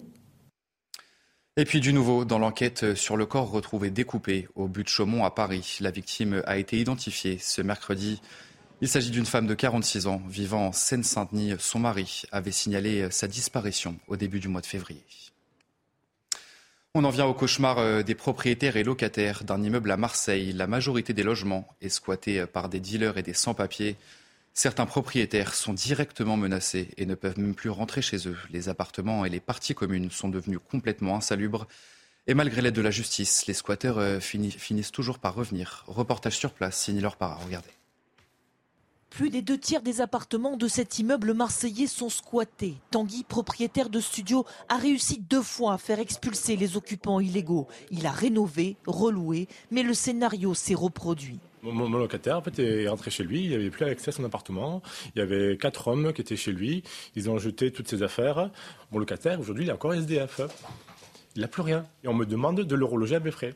Et 1.56 1.64
puis 1.64 1.80
du 1.80 1.94
nouveau, 1.94 2.26
dans 2.26 2.38
l'enquête 2.38 2.94
sur 2.94 3.16
le 3.16 3.26
corps 3.26 3.50
retrouvé 3.50 3.90
découpé 3.90 4.50
au 4.56 4.68
but 4.68 4.84
de 4.84 4.90
Chaumont 4.90 5.24
à 5.24 5.32
Paris, 5.32 5.78
la 5.80 5.90
victime 5.90 6.44
a 6.46 6.58
été 6.58 6.78
identifiée 6.78 7.38
ce 7.40 7.62
mercredi. 7.62 8.22
Il 8.82 8.90
s'agit 8.90 9.12
d'une 9.12 9.26
femme 9.26 9.48
de 9.48 9.54
46 9.54 10.08
ans 10.08 10.22
vivant 10.28 10.68
en 10.68 10.72
Seine-Saint-Denis. 10.74 11.56
Son 11.60 11.80
mari 11.80 12.24
avait 12.34 12.52
signalé 12.52 13.10
sa 13.12 13.28
disparition 13.28 13.98
au 14.08 14.18
début 14.18 14.42
du 14.42 14.50
mois 14.50 14.62
de 14.62 14.66
février. 14.66 15.04
On 16.96 17.06
en 17.06 17.12
vient 17.12 17.28
au 17.28 17.34
cauchemar 17.34 18.04
des 18.04 18.16
propriétaires 18.16 18.76
et 18.76 18.84
locataires 18.84 19.46
d'un 19.46 19.64
immeuble 19.64 19.92
à 19.92 19.98
Marseille. 19.98 20.52
La 20.52 20.68
majorité 20.68 21.14
des 21.14 21.24
logements 21.24 21.68
est 21.82 21.90
squattés 21.90 22.46
par 22.46 22.68
des 22.68 22.82
dealers 22.82 23.18
et 23.18 23.24
des 23.24 23.34
sans-papiers. 23.34 23.96
Certains 24.62 24.86
propriétaires 24.86 25.56
sont 25.56 25.72
directement 25.72 26.36
menacés 26.36 26.90
et 26.98 27.06
ne 27.06 27.16
peuvent 27.16 27.40
même 27.40 27.56
plus 27.56 27.70
rentrer 27.70 28.02
chez 28.02 28.28
eux. 28.28 28.36
Les 28.52 28.68
appartements 28.68 29.24
et 29.24 29.30
les 29.30 29.40
parties 29.40 29.74
communes 29.74 30.12
sont 30.12 30.28
devenus 30.28 30.60
complètement 30.70 31.16
insalubres. 31.16 31.66
Et 32.28 32.34
malgré 32.34 32.62
l'aide 32.62 32.76
de 32.76 32.82
la 32.82 32.92
justice, 32.92 33.48
les 33.48 33.54
squatteurs 33.54 34.22
finissent 34.22 34.92
toujours 34.92 35.20
par 35.20 35.34
revenir. 35.36 35.86
Reportage 35.88 36.38
sur 36.38 36.52
place, 36.52 36.78
signe 36.78 37.00
leur 37.00 37.16
para. 37.16 37.36
Regardez. 37.36 37.70
Plus 39.10 39.30
des 39.30 39.42
deux 39.42 39.58
tiers 39.58 39.82
des 39.82 40.02
appartements 40.02 40.58
de 40.58 40.68
cet 40.68 41.00
immeuble 41.00 41.34
marseillais 41.34 41.88
sont 41.88 42.10
squattés. 42.10 42.76
Tanguy, 42.92 43.24
propriétaire 43.24 43.90
de 43.90 44.02
studio, 44.02 44.46
a 44.68 44.76
réussi 44.76 45.20
deux 45.20 45.42
fois 45.42 45.76
à 45.76 45.78
faire 45.78 46.00
expulser 46.00 46.58
les 46.58 46.76
occupants 46.76 47.22
illégaux. 47.22 47.70
Il 47.92 48.06
a 48.06 48.12
rénové, 48.12 48.76
reloué, 48.86 49.48
mais 49.72 49.84
le 49.84 49.94
scénario 49.94 50.54
s'est 50.54 50.76
reproduit. 50.76 51.40
Mon, 51.62 51.74
mon, 51.74 51.98
locataire 51.98 52.38
en 52.38 52.42
fait, 52.42 52.60
est 52.60 52.88
rentré 52.88 53.12
chez 53.12 53.24
lui, 53.24 53.46
il 53.46 53.52
n'avait 53.52 53.70
plus 53.70 53.86
accès 53.86 54.10
à 54.10 54.12
son 54.12 54.24
appartement. 54.24 54.82
Il 55.16 55.20
y 55.20 55.22
avait 55.22 55.58
quatre 55.58 55.88
hommes 55.88 56.14
qui 56.14 56.22
étaient 56.22 56.36
chez 56.36 56.52
lui. 56.52 56.84
Ils 57.16 57.30
ont 57.30 57.38
jeté 57.38 57.72
toutes 57.72 57.88
ses 57.88 58.04
affaires. 58.04 58.50
Mon 58.92 59.00
locataire, 59.00 59.40
aujourd'hui, 59.40 59.66
il 59.66 59.70
est 59.70 59.74
encore 59.74 59.94
SDF. 59.94 60.42
Il 61.36 61.42
n'a 61.42 61.48
plus 61.48 61.62
rien. 61.62 61.86
Et 62.04 62.08
on 62.08 62.14
me 62.14 62.26
demande 62.26 62.62
de 62.62 62.76
le 62.76 62.86
reloger 62.86 63.16
à 63.16 63.20
mes 63.20 63.32
frais. 63.32 63.56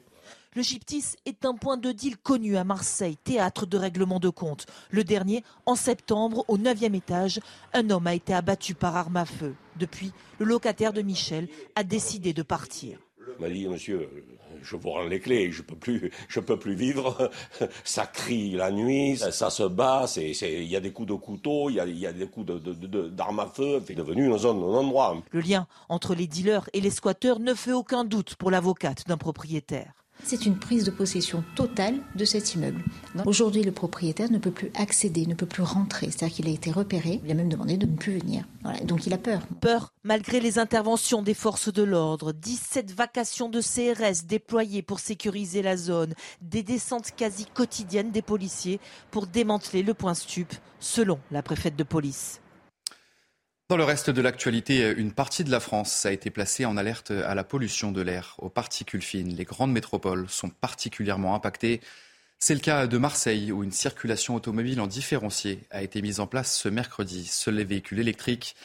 Le 0.56 0.62
Gyptis 0.62 1.16
est 1.26 1.46
un 1.46 1.56
point 1.56 1.78
de 1.78 1.92
deal 1.92 2.16
connu 2.16 2.58
à 2.58 2.64
Marseille, 2.64 3.18
théâtre 3.24 3.66
de 3.66 3.76
règlement 3.76 4.20
de 4.20 4.30
compte. 4.30 4.68
Le 4.92 5.04
dernier, 5.04 5.44
en 5.66 5.76
septembre, 5.76 6.46
au 6.48 6.60
9e 6.60 6.94
étage, 6.94 7.40
un 7.74 7.90
homme 7.90 8.06
a 8.06 8.14
été 8.14 8.36
abattu 8.36 8.76
par 8.76 8.96
arme 8.96 9.18
à 9.18 9.26
feu. 9.26 9.56
Depuis, 9.78 10.12
le 10.38 10.46
locataire 10.46 10.94
de 10.94 11.02
Michel 11.02 11.48
a 11.76 11.84
décidé 11.84 12.34
de 12.34 12.44
partir. 12.44 13.00
Il 13.18 13.42
m'a 13.42 13.50
dit, 13.50 13.68
monsieur, 13.68 14.08
je 14.64 14.76
vous 14.76 14.90
rends 14.90 15.04
les 15.04 15.20
clés, 15.20 15.52
je 15.52 15.62
peux 15.62 15.76
plus, 15.76 16.12
je 16.28 16.40
peux 16.40 16.58
plus 16.58 16.76
vivre. 16.76 17.30
Ça 17.84 18.06
crie 18.06 18.52
la 18.52 18.72
nuit, 18.72 19.18
ça, 19.18 19.50
se 19.50 19.64
bat, 19.64 20.06
il 20.16 20.64
y 20.64 20.76
a 20.76 20.80
des 20.80 20.92
coups 20.92 21.10
de 21.10 21.14
couteau, 21.14 21.70
il 21.70 21.76
y 21.76 21.80
a, 21.80 21.86
y 21.86 22.08
a, 22.08 22.14
des 22.14 22.28
coups 22.28 22.46
d'armes 22.48 22.62
de, 22.62 22.88
de, 22.88 23.42
à 23.42 23.48
feu. 23.48 23.82
C'est 23.86 23.96
devenu 23.96 24.28
une 24.28 24.38
zone, 24.38 24.58
un 24.58 24.78
endroit. 24.78 25.18
Le 25.32 25.42
lien 25.42 25.68
entre 25.90 26.16
les 26.16 26.28
dealers 26.28 26.70
et 26.74 26.82
les 26.82 26.90
squatteurs 26.90 27.40
ne 27.40 27.54
fait 27.54 27.74
aucun 27.74 28.04
doute 28.04 28.36
pour 28.36 28.52
l'avocate 28.52 29.08
d'un 29.08 29.18
propriétaire. 29.18 30.03
C'est 30.24 30.46
une 30.46 30.58
prise 30.58 30.84
de 30.84 30.92
possession 30.92 31.44
totale 31.56 31.96
de 32.16 32.26
cet 32.26 32.54
immeuble. 32.56 32.82
Aujourd'hui, 33.26 33.64
le 33.64 33.72
propriétaire 33.72 34.32
ne 34.32 34.38
peut 34.38 34.52
plus 34.52 34.72
accéder, 34.76 35.26
ne 35.26 35.36
peut 35.36 35.46
plus 35.46 35.64
rentrer. 35.64 36.08
C'est-à-dire 36.08 36.36
qu'il 36.36 36.48
a 36.48 36.52
été 36.52 36.72
repéré, 36.72 37.22
il 37.26 37.32
a 37.32 37.36
même 37.36 37.50
demandé 37.50 37.78
de 37.78 37.86
ne 37.86 37.96
plus 37.96 38.20
venir. 38.20 38.46
Donc 38.86 39.06
il 39.06 39.14
a 39.14 39.18
peur. 39.18 39.42
Peur 39.62 39.94
malgré 40.04 40.40
les 40.40 40.60
interventions 40.60 41.22
des 41.22 41.34
forces 41.34 41.72
de 41.72 41.84
l'ordre. 41.84 42.34
17 42.34 42.92
vacations 42.92 43.50
de 43.50 43.62
CRS 43.62 44.26
déployées 44.26 44.82
pour 44.82 45.00
sécuriser 45.00 45.62
la 45.62 45.78
zone. 45.78 46.14
Des 46.42 46.64
descentes 46.64 47.12
quasi 47.16 47.46
quotidiennes 47.46 48.12
des 48.12 48.22
policiers 48.22 48.80
pour 49.12 49.28
démanteler 49.28 49.84
le 49.84 49.94
point 49.94 50.14
stup, 50.14 50.54
selon 50.80 51.20
la 51.32 51.42
préfète 51.42 51.76
de 51.76 51.84
police. 51.84 52.43
Dans 53.74 53.78
le 53.78 53.86
reste 53.86 54.12
de 54.12 54.22
l'actualité, 54.22 54.94
une 54.98 55.12
partie 55.12 55.44
de 55.44 55.50
la 55.50 55.60
France 55.60 56.06
a 56.06 56.12
été 56.12 56.30
placée 56.30 56.64
en 56.64 56.78
alerte 56.78 57.10
à 57.10 57.34
la 57.34 57.44
pollution 57.44 57.92
de 57.92 58.02
l'air, 58.02 58.36
aux 58.38 58.50
particules 58.50 59.02
fines. 59.02 59.34
Les 59.34 59.46
grandes 59.46 59.72
métropoles 59.72 60.30
sont 60.30 60.50
particulièrement 60.50 61.34
impactées. 61.34 61.82
C'est 62.38 62.54
le 62.54 62.60
cas 62.60 62.86
de 62.86 62.98
Marseille, 63.00 63.52
où 63.52 63.64
une 63.64 63.72
circulation 63.72 64.36
automobile 64.36 64.80
en 64.80 64.86
différencié 64.86 65.62
a 65.72 65.82
été 65.82 66.04
mise 66.04 66.20
en 66.20 66.28
place 66.28 66.56
ce 66.56 66.70
mercredi. 66.70 67.26
Seuls 67.26 67.56
les 67.56 67.64
véhicules 67.64 67.98
électriques 67.98 68.56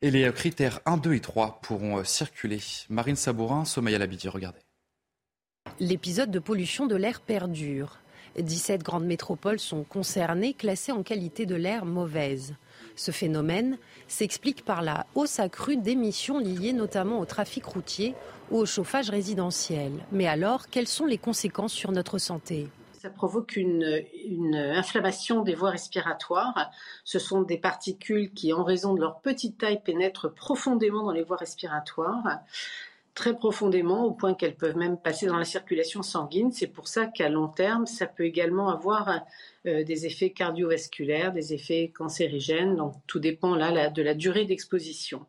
et 0.00 0.12
les 0.12 0.32
critères 0.32 0.78
1, 0.86 0.96
2 0.96 1.14
et 1.14 1.20
3 1.20 1.60
pourront 1.60 2.04
circuler. 2.04 2.60
Marine 2.88 3.16
Sabourin, 3.16 3.64
à 3.64 3.98
l'habitude, 3.98 4.30
regardez. 4.30 4.60
L'épisode 5.80 6.30
de 6.30 6.38
pollution 6.38 6.86
de 6.86 6.94
l'air 6.94 7.20
perdure. 7.20 7.98
17 8.38 8.84
grandes 8.84 9.06
métropoles 9.06 9.58
sont 9.58 9.82
concernées, 9.82 10.54
classées 10.54 10.92
en 10.92 11.02
qualité 11.02 11.46
de 11.46 11.56
l'air 11.56 11.84
mauvaise. 11.84 12.54
Ce 12.96 13.10
phénomène 13.10 13.78
s'explique 14.08 14.64
par 14.64 14.82
la 14.82 15.06
hausse 15.14 15.40
accrue 15.40 15.76
d'émissions 15.76 16.38
liées 16.38 16.72
notamment 16.72 17.20
au 17.20 17.24
trafic 17.24 17.64
routier 17.64 18.14
ou 18.50 18.58
au 18.58 18.66
chauffage 18.66 19.10
résidentiel. 19.10 19.92
Mais 20.12 20.26
alors, 20.26 20.68
quelles 20.68 20.88
sont 20.88 21.06
les 21.06 21.18
conséquences 21.18 21.72
sur 21.72 21.92
notre 21.92 22.18
santé? 22.18 22.68
Ça 22.92 23.10
provoque 23.10 23.56
une, 23.56 24.04
inflammation 24.54 25.42
des 25.42 25.56
voies 25.56 25.70
respiratoires. 25.70 26.70
Ce 27.02 27.18
sont 27.18 27.42
des 27.42 27.58
particules 27.58 28.32
qui, 28.32 28.52
en 28.52 28.62
raison 28.62 28.94
de 28.94 29.00
leur 29.00 29.20
petite 29.20 29.58
taille, 29.58 29.82
pénètrent 29.82 30.32
profondément 30.32 31.02
dans 31.04 31.10
les 31.10 31.24
voies 31.24 31.36
respiratoires 31.36 32.42
très 33.14 33.36
profondément 33.36 34.04
au 34.04 34.12
point 34.12 34.34
qu'elles 34.34 34.56
peuvent 34.56 34.76
même 34.76 34.96
passer 34.96 35.26
dans 35.26 35.38
la 35.38 35.44
circulation 35.44 36.02
sanguine. 36.02 36.52
C'est 36.52 36.66
pour 36.66 36.88
ça 36.88 37.06
qu'à 37.06 37.28
long 37.28 37.48
terme, 37.48 37.86
ça 37.86 38.06
peut 38.06 38.24
également 38.24 38.70
avoir 38.70 39.20
euh, 39.66 39.84
des 39.84 40.06
effets 40.06 40.30
cardiovasculaires, 40.30 41.32
des 41.32 41.52
effets 41.52 41.92
cancérigènes. 41.94 42.76
Donc 42.76 42.94
tout 43.06 43.18
dépend 43.18 43.56
de 43.56 44.02
la 44.02 44.14
durée 44.14 44.44
d'exposition. 44.44 45.26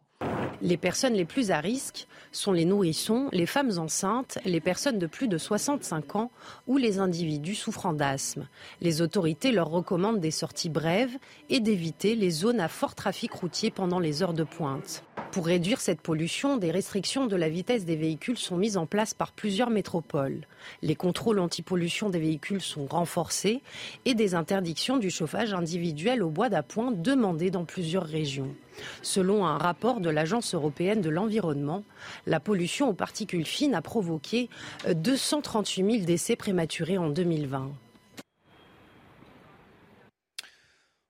Les 0.62 0.78
personnes 0.78 1.14
les 1.14 1.26
plus 1.26 1.52
à 1.52 1.60
risque 1.60 2.08
sont 2.32 2.54
les 2.54 2.64
nourrissons, 2.64 3.28
les 3.34 3.46
femmes 3.46 3.78
enceintes, 3.78 4.38
les 4.46 4.62
personnes 4.62 4.98
de 4.98 5.08
plus 5.08 5.28
de 5.28 5.38
65 5.38 6.16
ans 6.16 6.32
ou 6.68 6.78
les 6.78 7.00
individus 7.00 7.56
souffrant 7.56 7.92
d'asthme. 7.92 8.48
Les 8.80 9.02
autorités 9.02 9.52
leur 9.52 9.70
recommandent 9.70 10.22
des 10.22 10.32
sorties 10.32 10.70
brèves 10.70 11.18
et 11.50 11.60
d'éviter 11.60 12.16
les 12.16 12.30
zones 12.30 12.62
à 12.62 12.70
fort 12.70 12.96
trafic 12.96 13.34
routier 13.34 13.72
pendant 13.72 14.00
les 14.00 14.24
heures 14.24 14.34
de 14.34 14.46
pointe. 14.46 15.04
Pour 15.34 15.48
réduire 15.48 15.82
cette 15.82 16.02
pollution, 16.02 16.58
des 16.58 16.70
restrictions 16.70 17.26
de 17.26 17.36
la 17.36 17.50
vitesse 17.50 17.86
des 17.86 17.96
véhicules 17.96 18.38
sont 18.38 18.56
mises 18.56 18.78
en 18.78 18.86
place 18.86 19.16
par 19.16 19.32
plusieurs 19.32 19.72
métropoles. 19.72 20.46
Les 20.84 20.94
contrôles 20.94 21.40
anti-pollution 21.40 22.12
des 22.12 22.20
véhicules 22.20 22.62
sont 22.62 22.86
renforcés 22.86 23.64
et 24.06 24.14
des 24.14 24.36
interdictions 24.36 24.98
du 24.98 25.10
chauffage 25.10 25.52
individuel 25.52 26.22
au 26.22 26.30
bois 26.30 26.50
d'appoint 26.50 26.92
demandées 26.92 27.50
dans 27.50 27.66
plusieurs 27.66 28.06
régions. 28.06 28.54
Selon 29.02 29.48
un 29.48 29.58
rapport 29.58 30.02
de 30.02 30.12
l'Agence 30.12 30.54
européenne 30.54 31.02
de 31.02 31.10
l'environnement, 31.10 31.84
la 32.28 32.40
pollution 32.40 32.90
aux 32.90 32.94
particules 32.94 33.48
fines 33.48 33.74
a 33.74 33.82
provoqué 33.82 34.50
238 34.88 35.94
000 35.94 36.06
décès 36.06 36.36
prématurés 36.36 37.00
en 37.00 37.10
2020. 37.10 37.72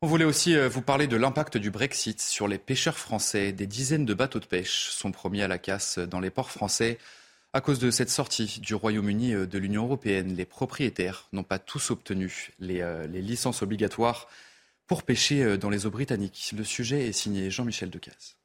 On 0.03 0.05
voulait 0.05 0.25
aussi 0.25 0.53
euh, 0.53 0.67
vous 0.67 0.81
parler 0.81 1.07
de 1.07 1.15
l'impact 1.15 1.55
du 1.55 1.71
Brexit 1.71 2.21
sur 2.21 2.49
les 2.49 2.57
pêcheurs 2.57 2.97
français. 2.97 3.53
Des 3.53 3.67
dizaines 3.67 4.03
de 4.03 4.13
bateaux 4.13 4.41
de 4.41 4.45
pêche 4.45 4.89
sont 4.89 5.13
promis 5.13 5.41
à 5.41 5.47
la 5.47 5.57
casse 5.57 5.97
dans 5.97 6.19
les 6.19 6.29
ports 6.29 6.51
français. 6.51 6.97
À 7.53 7.61
cause 7.61 7.79
de 7.79 7.89
cette 7.89 8.09
sortie 8.09 8.59
du 8.59 8.75
Royaume-Uni 8.75 9.33
euh, 9.33 9.47
de 9.47 9.57
l'Union 9.57 9.85
européenne, 9.85 10.35
les 10.35 10.43
propriétaires 10.43 11.29
n'ont 11.31 11.45
pas 11.45 11.57
tous 11.57 11.89
obtenu 11.89 12.49
les, 12.59 12.81
euh, 12.81 13.07
licences 13.07 13.61
obligatoires 13.61 14.27
pour 14.87 15.03
pêcher 15.03 15.57
dans 15.57 15.69
les 15.69 15.85
eaux 15.85 15.91
britanniques. 15.91 16.53
Le 16.57 16.65
sujet 16.65 17.07
est 17.07 17.13
signé 17.13 17.49
Jean-Michel 17.49 17.89
Decaze. 17.89 18.35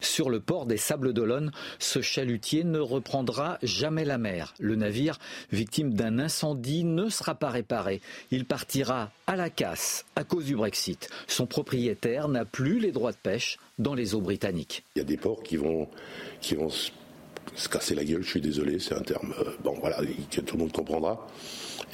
Sur 0.00 0.30
le 0.30 0.38
port 0.38 0.66
des 0.66 0.76
Sables 0.76 1.12
d'Olonne, 1.12 1.50
ce 1.80 2.00
chalutier 2.00 2.62
ne 2.62 2.78
reprendra 2.78 3.58
jamais 3.64 4.04
la 4.04 4.16
mer. 4.16 4.54
Le 4.60 4.76
navire, 4.76 5.18
victime 5.50 5.92
d'un 5.92 6.20
incendie, 6.20 6.84
ne 6.84 7.08
sera 7.08 7.34
pas 7.34 7.50
réparé. 7.50 8.00
Il 8.30 8.44
partira 8.44 9.10
à 9.26 9.34
la 9.34 9.50
casse 9.50 10.04
à 10.14 10.22
cause 10.22 10.44
du 10.44 10.54
Brexit. 10.54 11.10
Son 11.26 11.46
propriétaire 11.46 12.28
n'a 12.28 12.44
plus 12.44 12.78
les 12.78 12.92
droits 12.92 13.10
de 13.10 13.16
pêche 13.16 13.58
dans 13.80 13.94
les 13.94 14.14
eaux 14.14 14.20
britanniques. 14.20 14.84
Il 14.94 15.00
y 15.00 15.02
a 15.02 15.04
des 15.04 15.16
ports 15.16 15.42
qui 15.42 15.56
vont, 15.56 15.88
qui 16.40 16.54
se 17.54 17.68
casser 17.68 17.94
la 17.94 18.04
gueule, 18.04 18.22
je 18.22 18.30
suis 18.30 18.40
désolé, 18.40 18.78
c'est 18.78 18.94
un 18.94 19.02
terme, 19.02 19.34
euh, 19.40 19.50
bon 19.62 19.74
voilà, 19.80 19.98
que 20.30 20.40
tout 20.40 20.56
le 20.56 20.62
monde 20.62 20.72
comprendra 20.72 21.26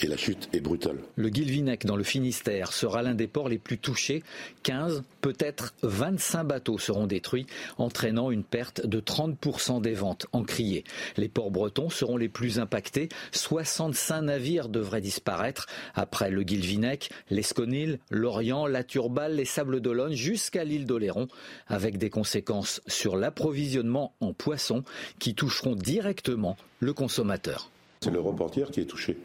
et 0.01 0.07
la 0.07 0.17
chute 0.17 0.49
est 0.53 0.61
brutale. 0.61 0.99
Le 1.17 1.29
Guilvinec 1.29 1.87
dans 1.87 1.97
le 1.97 2.03
Finistère 2.03 2.73
sera 2.73 3.03
l'un 3.03 3.15
des 3.15 3.27
ports 3.27 3.49
les 3.49 3.59
plus 3.59 3.79
touchés. 3.79 4.23
15, 4.63 5.03
peut-être 5.21 5.75
25 5.83 6.45
bateaux 6.45 6.79
seront 6.79 7.07
détruits, 7.07 7.47
entraînant 7.79 8.31
une 8.31 8.45
perte 8.45 8.87
de 8.87 9.01
30% 9.01 9.81
des 9.81 9.95
ventes 9.95 10.27
en 10.33 10.43
criée. 10.43 10.85
Les 11.17 11.29
ports 11.29 11.51
bretons 11.51 11.91
seront 11.91 12.17
les 12.17 12.29
plus 12.29 12.59
impactés. 12.59 13.09
65 13.33 14.23
navires 14.23 14.69
devraient 14.69 15.01
disparaître 15.01 15.67
après 15.95 16.31
le 16.31 16.43
Guilvinec, 16.43 17.11
l'Esconil, 17.31 17.99
l'Orient, 18.11 18.67
la 18.67 18.85
Turballe, 18.85 19.37
les 19.37 19.45
Sables 19.45 19.81
d'Olonne 19.81 20.15
jusqu'à 20.15 20.65
l'île 20.65 20.87
d'Oléron, 20.87 21.29
avec 21.69 21.99
des 21.99 22.11
conséquences 22.11 22.81
sur 22.87 23.17
l'approvisionnement 23.17 24.15
en 24.21 24.33
poissons 24.33 24.83
qui 25.19 25.35
toucheront 25.45 25.77
directement 25.77 26.57
le 26.81 26.95
consommateur. 26.95 27.71
C'est 28.01 28.11
l'Europe 28.11 28.41
entière 28.41 28.71
qui 28.71 28.81
est 28.81 28.87
touchée. 28.87 29.19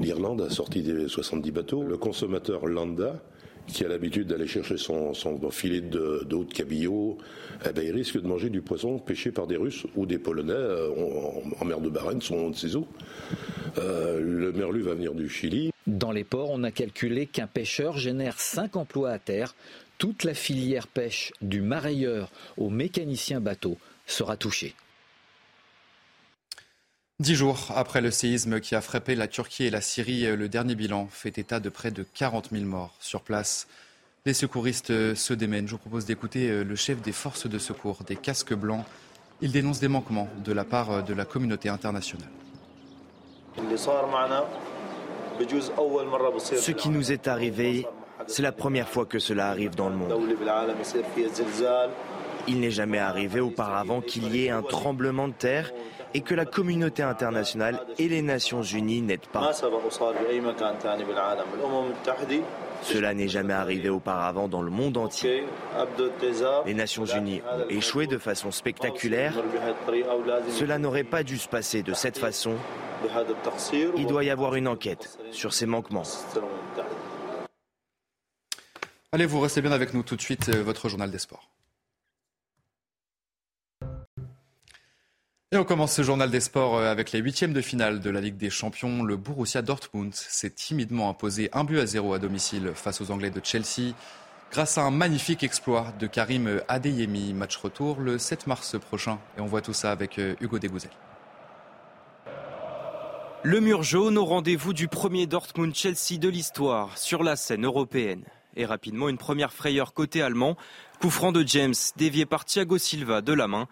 L'Irlande 0.00 0.40
a 0.40 0.48
sorti 0.48 0.80
des 0.80 1.06
70 1.06 1.50
bateaux. 1.50 1.82
Le 1.82 1.98
consommateur 1.98 2.66
lambda, 2.66 3.22
qui 3.66 3.84
a 3.84 3.88
l'habitude 3.88 4.28
d'aller 4.28 4.46
chercher 4.46 4.78
son, 4.78 5.12
filet 5.50 5.82
d'eau 5.82 6.24
de, 6.24 6.50
cabillaud, 6.50 7.18
eh 7.66 7.72
ben, 7.74 7.84
il 7.84 7.92
risque 7.92 8.18
de 8.18 8.26
manger 8.26 8.48
du 8.48 8.62
poisson 8.62 8.98
pêché 8.98 9.32
par 9.32 9.46
des 9.46 9.58
Russes 9.58 9.84
ou 9.96 10.06
des 10.06 10.18
Polonais 10.18 10.54
euh, 10.54 10.88
en, 11.60 11.64
mer 11.66 11.82
de 11.82 11.90
Barents 11.90 12.20
sont 12.20 12.48
de 12.48 12.56
ces 12.56 12.74
eaux. 12.74 12.88
Euh, 13.76 14.18
le 14.18 14.52
merlu 14.52 14.80
va 14.80 14.94
venir 14.94 15.12
du 15.12 15.28
Chili. 15.28 15.72
Dans 15.86 16.10
les 16.10 16.24
ports, 16.24 16.48
on 16.50 16.62
a 16.62 16.70
calculé 16.70 17.26
qu'un 17.26 17.46
pêcheur 17.46 17.98
génère 17.98 18.40
5 18.40 18.76
emplois 18.76 19.10
à 19.10 19.18
terre. 19.18 19.54
Toute 19.98 20.24
la 20.24 20.32
filière 20.32 20.86
pêche, 20.86 21.34
du 21.42 21.60
marailleur 21.60 22.30
au 22.56 22.70
mécanicien 22.70 23.40
bateau, 23.40 23.76
sera 24.06 24.38
touchée. 24.38 24.74
Dix 27.20 27.34
jours 27.34 27.68
après 27.76 28.00
le 28.00 28.10
séisme 28.10 28.60
qui 28.60 28.74
a 28.74 28.80
frappé 28.80 29.14
la 29.14 29.28
Turquie 29.28 29.64
et 29.64 29.70
la 29.70 29.82
Syrie, 29.82 30.24
le 30.34 30.48
dernier 30.48 30.74
bilan 30.74 31.06
fait 31.10 31.36
état 31.36 31.60
de 31.60 31.68
près 31.68 31.90
de 31.90 32.02
40 32.02 32.48
000 32.50 32.64
morts 32.64 32.94
sur 32.98 33.20
place. 33.20 33.68
Les 34.24 34.32
secouristes 34.32 35.14
se 35.14 35.34
démènent. 35.34 35.66
Je 35.66 35.72
vous 35.72 35.78
propose 35.78 36.06
d'écouter 36.06 36.48
euh, 36.48 36.64
le 36.64 36.76
chef 36.76 37.02
des 37.02 37.12
forces 37.12 37.46
de 37.46 37.58
secours, 37.58 37.98
des 38.06 38.16
casques 38.16 38.54
blancs. 38.54 38.86
Il 39.42 39.52
dénonce 39.52 39.80
des 39.80 39.88
manquements 39.88 40.30
de 40.42 40.52
la 40.54 40.64
part 40.64 40.90
euh, 40.90 41.02
de 41.02 41.12
la 41.12 41.26
communauté 41.26 41.68
internationale. 41.68 42.30
Ce 46.38 46.70
qui 46.70 46.88
nous 46.88 47.12
est 47.12 47.28
arrivé, 47.28 47.86
c'est 48.28 48.42
la 48.42 48.52
première 48.52 48.88
fois 48.88 49.04
que 49.04 49.18
cela 49.18 49.50
arrive 49.50 49.74
dans 49.74 49.90
le 49.90 49.96
monde. 49.96 50.14
Il 52.48 52.60
n'est 52.60 52.70
jamais 52.70 52.98
arrivé 52.98 53.40
auparavant 53.40 54.00
qu'il 54.00 54.34
y 54.34 54.46
ait 54.46 54.50
un 54.50 54.62
tremblement 54.62 55.28
de 55.28 55.34
terre 55.34 55.70
et 56.14 56.20
que 56.20 56.34
la 56.34 56.44
communauté 56.44 57.02
internationale 57.02 57.80
et 57.98 58.08
les 58.08 58.22
Nations 58.22 58.62
Unies 58.62 59.02
n'aident 59.02 59.26
pas. 59.32 59.52
Cela 62.82 63.14
n'est 63.14 63.28
jamais 63.28 63.52
arrivé 63.52 63.88
auparavant 63.88 64.48
dans 64.48 64.62
le 64.62 64.70
monde 64.70 64.96
entier. 64.96 65.44
Les 66.66 66.74
Nations 66.74 67.04
Unies 67.04 67.42
ont 67.52 67.68
échoué 67.68 68.06
de 68.06 68.18
façon 68.18 68.50
spectaculaire. 68.50 69.34
Cela 70.50 70.78
n'aurait 70.78 71.04
pas 71.04 71.22
dû 71.22 71.38
se 71.38 71.48
passer 71.48 71.82
de 71.82 71.92
cette 71.92 72.18
façon. 72.18 72.56
Il 73.96 74.06
doit 74.06 74.24
y 74.24 74.30
avoir 74.30 74.54
une 74.54 74.68
enquête 74.68 75.18
sur 75.30 75.52
ces 75.52 75.66
manquements. 75.66 76.02
Allez, 79.12 79.26
vous 79.26 79.40
restez 79.40 79.60
bien 79.60 79.72
avec 79.72 79.92
nous 79.92 80.04
tout 80.04 80.14
de 80.14 80.20
suite, 80.20 80.50
euh, 80.50 80.62
votre 80.62 80.88
journal 80.88 81.10
des 81.10 81.18
sports. 81.18 81.50
Et 85.52 85.56
on 85.56 85.64
commence 85.64 85.94
ce 85.94 86.02
journal 86.02 86.30
des 86.30 86.38
sports 86.38 86.76
euh, 86.76 86.92
avec 86.92 87.10
les 87.10 87.18
huitièmes 87.18 87.52
de 87.52 87.60
finale 87.60 87.98
de 87.98 88.08
la 88.08 88.20
Ligue 88.20 88.36
des 88.36 88.50
Champions. 88.50 89.02
Le 89.02 89.16
Borussia 89.16 89.62
Dortmund 89.62 90.14
s'est 90.14 90.50
timidement 90.50 91.10
imposé 91.10 91.50
un 91.52 91.64
but 91.64 91.80
à 91.80 91.86
zéro 91.86 92.14
à 92.14 92.20
domicile 92.20 92.70
face 92.76 93.00
aux 93.00 93.10
Anglais 93.10 93.30
de 93.30 93.40
Chelsea 93.42 93.96
grâce 94.52 94.78
à 94.78 94.82
un 94.82 94.92
magnifique 94.92 95.42
exploit 95.42 95.92
de 95.98 96.06
Karim 96.06 96.60
Adeyemi. 96.68 97.34
Match 97.34 97.56
retour 97.56 97.98
le 97.98 98.16
7 98.16 98.46
mars 98.46 98.78
prochain. 98.78 99.18
Et 99.36 99.40
on 99.40 99.46
voit 99.46 99.60
tout 99.60 99.72
ça 99.72 99.90
avec 99.90 100.20
euh, 100.20 100.36
Hugo 100.40 100.60
Degouzel. 100.60 100.92
Le 103.42 103.58
mur 103.58 103.82
jaune 103.82 104.18
au 104.18 104.24
rendez-vous 104.24 104.72
du 104.72 104.86
premier 104.86 105.26
Dortmund-Chelsea 105.26 106.20
de 106.20 106.28
l'histoire 106.28 106.96
sur 106.96 107.24
la 107.24 107.34
scène 107.34 107.64
européenne. 107.64 108.22
Et 108.54 108.66
rapidement, 108.66 109.08
une 109.08 109.18
première 109.18 109.52
frayeur 109.52 109.94
côté 109.94 110.22
allemand. 110.22 110.56
Coup 111.00 111.10
franc 111.10 111.32
de 111.32 111.42
James, 111.44 111.74
dévié 111.96 112.24
par 112.24 112.44
Thiago 112.44 112.78
Silva 112.78 113.20
de 113.20 113.32
la 113.32 113.48
main. 113.48 113.66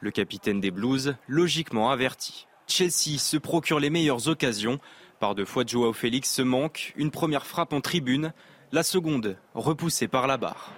Le 0.00 0.10
capitaine 0.10 0.60
des 0.60 0.70
Blues, 0.70 1.16
logiquement 1.26 1.90
averti. 1.90 2.46
Chelsea 2.68 3.18
se 3.18 3.36
procure 3.36 3.80
les 3.80 3.90
meilleures 3.90 4.28
occasions. 4.28 4.78
Par 5.18 5.34
deux 5.34 5.44
fois, 5.44 5.64
Joao 5.66 5.92
Félix 5.92 6.32
se 6.32 6.42
manque. 6.42 6.92
Une 6.96 7.10
première 7.10 7.46
frappe 7.46 7.72
en 7.72 7.80
tribune. 7.80 8.32
La 8.70 8.82
seconde, 8.82 9.36
repoussée 9.54 10.06
par 10.06 10.26
la 10.26 10.36
barre. 10.36 10.70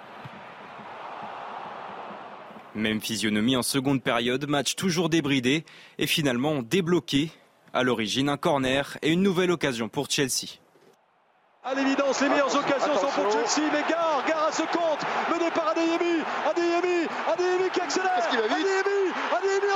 Même 2.75 3.01
physionomie 3.01 3.57
en 3.57 3.63
seconde 3.63 4.03
période, 4.03 4.49
match 4.49 4.77
toujours 4.77 5.09
débridé 5.09 5.65
et 5.99 6.07
finalement 6.07 6.63
débloqué. 6.63 7.31
À 7.75 7.83
l'origine, 7.83 8.29
un 8.29 8.37
corner 8.37 8.97
et 9.03 9.11
une 9.11 9.23
nouvelle 9.23 9.51
occasion 9.51 9.89
pour 9.89 10.09
Chelsea. 10.09 10.61
À 11.63 11.75
l'évidence, 11.75 12.23
les 12.23 12.29
meilleures 12.31 12.57
occasions 12.57 12.95
sont 12.95 13.21
pour 13.21 13.31
Chelsea, 13.33 13.69
mais 13.71 13.83
Gare, 13.87 14.25
Gare 14.27 14.47
à 14.49 14.53
ce 14.53 14.63
compte, 14.63 15.05
mené 15.31 15.51
par 15.51 15.69
Adeyemi, 15.69 16.23
Adeyemi, 16.49 17.07
Qui 17.73 17.81
accélère, 17.81 18.11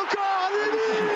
encore, 0.03 0.51
Adeyemi. 0.51 1.09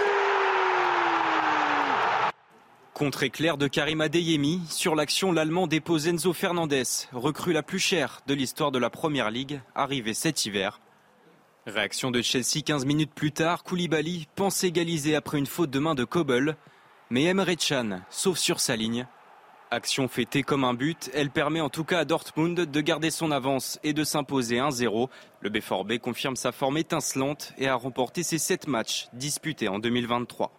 Contre-éclair 2.95 3.57
de 3.57 3.67
Karim 3.67 4.01
Adeyemi, 4.01 4.61
sur 4.69 4.95
l'action, 4.95 5.33
l'Allemand 5.33 5.67
dépose 5.67 6.07
Enzo 6.07 6.33
Fernandez, 6.33 6.85
recrue 7.13 7.53
la 7.53 7.65
plus 7.65 7.81
chère 7.81 8.21
de 8.29 8.35
l'histoire 8.35 8.71
de 8.71 8.79
la 8.79 8.89
Première 8.89 9.33
Ligue, 9.33 9.61
arrivée 9.75 10.15
cet 10.15 10.47
hiver. 10.47 10.81
Réaction 11.67 12.13
de 12.13 12.23
Chelsea 12.23 12.63
15 12.65 12.85
minutes 12.85 13.13
plus 13.13 13.33
tard, 13.33 13.65
Koulibaly 13.65 14.29
pense 14.37 14.63
égaliser 14.63 15.17
après 15.17 15.39
une 15.39 15.47
faute 15.47 15.71
de 15.71 15.81
main 15.81 15.97
de 15.97 16.05
Kobel, 16.05 16.57
mais 17.11 17.25
Emre 17.25 17.57
Can 17.57 18.03
sauve 18.11 18.39
sur 18.39 18.61
sa 18.61 18.77
ligne 18.77 19.09
Action 19.71 20.09
fêtée 20.09 20.43
comme 20.43 20.65
un 20.65 20.73
but, 20.73 21.11
elle 21.13 21.29
permet 21.29 21.61
en 21.61 21.69
tout 21.69 21.85
cas 21.85 21.99
à 21.99 22.05
Dortmund 22.07 22.59
de 22.59 22.81
garder 22.81 23.11
son 23.11 23.31
avance 23.31 23.79
et 23.83 23.93
de 23.93 24.03
s'imposer 24.03 24.57
1-0. 24.57 25.09
Le 25.43 25.51
B4B 25.51 25.99
confirme 25.99 26.37
sa 26.37 26.53
forme 26.53 26.79
étincelante 26.79 27.53
et 27.59 27.69
a 27.69 27.75
remporté 27.75 28.23
ses 28.23 28.39
7 28.39 28.67
matchs 28.67 29.09
disputés 29.13 29.69
en 29.69 29.79
2023. 29.79 30.53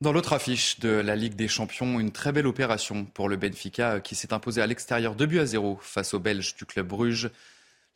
Dans 0.00 0.12
l'autre 0.12 0.32
affiche 0.32 0.80
de 0.80 0.88
la 0.88 1.16
Ligue 1.16 1.34
des 1.34 1.48
Champions, 1.48 2.00
une 2.00 2.12
très 2.12 2.32
belle 2.32 2.46
opération 2.46 3.04
pour 3.04 3.28
le 3.28 3.36
Benfica 3.36 4.00
qui 4.00 4.14
s'est 4.14 4.32
imposé 4.32 4.62
à 4.62 4.66
l'extérieur 4.66 5.14
2 5.14 5.26
buts 5.26 5.40
à 5.40 5.46
0 5.46 5.78
face 5.82 6.14
aux 6.14 6.20
Belges 6.20 6.54
du 6.56 6.64
club 6.64 6.86
Bruges. 6.86 7.30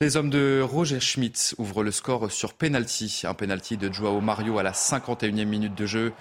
Les 0.02 0.16
hommes 0.16 0.30
de 0.30 0.62
Roger 0.62 1.00
Schmidt 1.00 1.54
ouvrent 1.58 1.82
le 1.82 1.90
score 1.90 2.30
sur 2.32 2.54
penalty. 2.54 3.22
Un 3.24 3.34
penalty 3.34 3.76
de 3.76 3.92
Joao 3.92 4.20
Mario 4.22 4.58
à 4.58 4.62
la 4.62 4.72
51e 4.72 5.44
minute 5.44 5.74
de 5.74 5.84
jeu. 5.84 6.12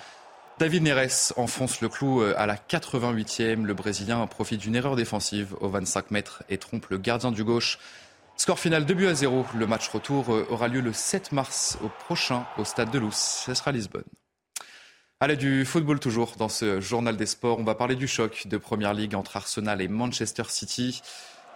David 0.60 0.84
Neres 0.84 1.32
enfonce 1.38 1.80
le 1.80 1.88
clou 1.88 2.22
euh, 2.22 2.34
à 2.36 2.46
la 2.46 2.58
88e. 2.58 3.64
Le 3.64 3.74
Brésilien 3.74 4.28
profite 4.28 4.60
d'une 4.60 4.76
erreur 4.76 4.98
défensive 4.98 5.56
au 5.62 5.70
25 5.70 6.12
mètres 6.12 6.44
et 6.50 6.58
trompe 6.58 6.88
le 6.88 6.98
gardien 6.98 7.32
du 7.32 7.46
gauche. 7.46 7.80
Score 8.36 8.60
final 8.60 8.86
2 8.86 8.94
buts 8.94 9.08
à 9.08 9.14
0. 9.14 9.46
Le 9.56 9.66
match 9.68 9.88
retour 9.88 10.34
euh, 10.34 10.46
aura 10.50 10.68
lieu 10.68 10.82
le 10.82 10.92
7 10.92 11.32
mars 11.32 11.78
au 11.82 11.88
prochain 11.88 12.46
au 12.58 12.66
stade 12.66 12.92
de 12.92 13.00
Luz. 13.00 13.14
Ce 13.16 13.54
sera 13.54 13.72
Lisbonne. 13.72 14.04
Allez, 15.22 15.38
du 15.38 15.64
football 15.64 16.02
toujours 16.02 16.34
dans 16.38 16.50
ce 16.50 16.82
journal 16.82 17.16
des 17.16 17.26
sports. 17.26 17.58
On 17.58 17.64
va 17.64 17.76
parler 17.76 17.96
du 17.96 18.10
choc 18.10 18.46
de 18.46 18.58
Première 18.58 18.94
Ligue 18.94 19.16
entre 19.16 19.38
Arsenal 19.38 19.82
et 19.82 19.88
Manchester 19.88 20.44
City. 20.50 21.02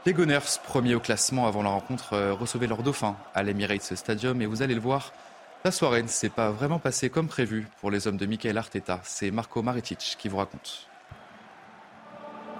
Les 0.05 0.13
Gunners, 0.13 0.59
premiers 0.63 0.95
au 0.95 1.01
classement 1.01 1.45
avant 1.45 1.61
la 1.61 1.71
rencontre, 1.71 2.13
euh, 2.13 2.33
recevaient 2.33 2.67
leur 2.67 2.83
dauphin 2.83 3.17
à 3.35 3.43
l'Emirates 3.43 3.95
Stadium 3.95 4.41
et 4.41 4.45
vous 4.45 4.61
allez 4.61 4.75
le 4.75 4.81
voir, 4.81 5.11
la 5.63 5.71
soirée 5.71 6.03
ne 6.03 6.07
s'est 6.07 6.29
pas 6.29 6.51
vraiment 6.51 6.79
passée 6.79 7.09
comme 7.09 7.27
prévu 7.27 7.67
pour 7.79 7.89
les 7.89 8.07
hommes 8.07 8.17
de 8.17 8.25
Michael 8.25 8.57
Arteta. 8.57 8.99
C'est 9.03 9.31
Marco 9.31 9.61
Maritic 9.61 10.15
qui 10.19 10.27
vous 10.27 10.37
raconte. 10.37 10.89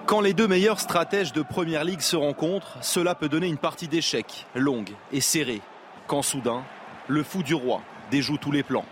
Quand 0.06 0.22
les 0.22 0.34
deux 0.34 0.48
meilleurs 0.48 0.80
stratèges 0.80 1.34
de 1.34 1.42
Première 1.42 1.84
Ligue 1.84 2.02
se 2.02 2.16
rencontrent, 2.16 2.78
cela 2.82 3.16
peut 3.16 3.30
donner 3.30 3.48
une 3.48 3.58
partie 3.58 3.88
d'échecs, 3.88 4.48
longue 4.56 4.92
et 5.12 5.22
serrée. 5.22 5.62
Quand 6.08 6.22
soudain, 6.22 6.64
le 7.08 7.24
fou 7.24 7.44
du 7.44 7.54
roi 7.54 7.82
déjoue 8.12 8.38
tous 8.38 8.52
les 8.52 8.64
plans. 8.64 8.86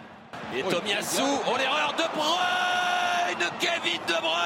Et 0.56 0.64
Tomiyasu, 0.64 1.22
oh 1.22 1.58
l'erreur 1.58 1.94
de 1.98 2.16
Bruyne 2.16 3.50
Kevin 3.60 4.00
De 4.08 4.22
Bruyne 4.22 4.42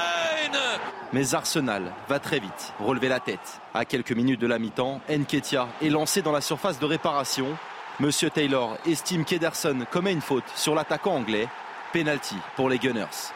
mais 1.12 1.34
Arsenal 1.34 1.92
va 2.08 2.18
très 2.18 2.40
vite 2.40 2.74
relever 2.80 3.08
la 3.08 3.20
tête. 3.20 3.60
À 3.74 3.84
quelques 3.84 4.12
minutes 4.12 4.40
de 4.40 4.46
la 4.46 4.58
mi-temps, 4.58 5.00
Nketia 5.08 5.68
est 5.80 5.88
lancé 5.88 6.20
dans 6.20 6.32
la 6.32 6.40
surface 6.40 6.80
de 6.80 6.84
réparation. 6.84 7.56
Monsieur 7.98 8.28
Taylor 8.28 8.76
estime 8.86 9.24
qu'Ederson 9.24 9.86
commet 9.90 10.12
une 10.12 10.20
faute 10.20 10.44
sur 10.54 10.74
l'attaquant 10.74 11.14
anglais. 11.14 11.48
Penalty 11.94 12.36
pour 12.54 12.68
les 12.68 12.78
Gunners. 12.78 13.32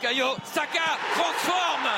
Saka 0.00 0.80
transforme 1.14 1.88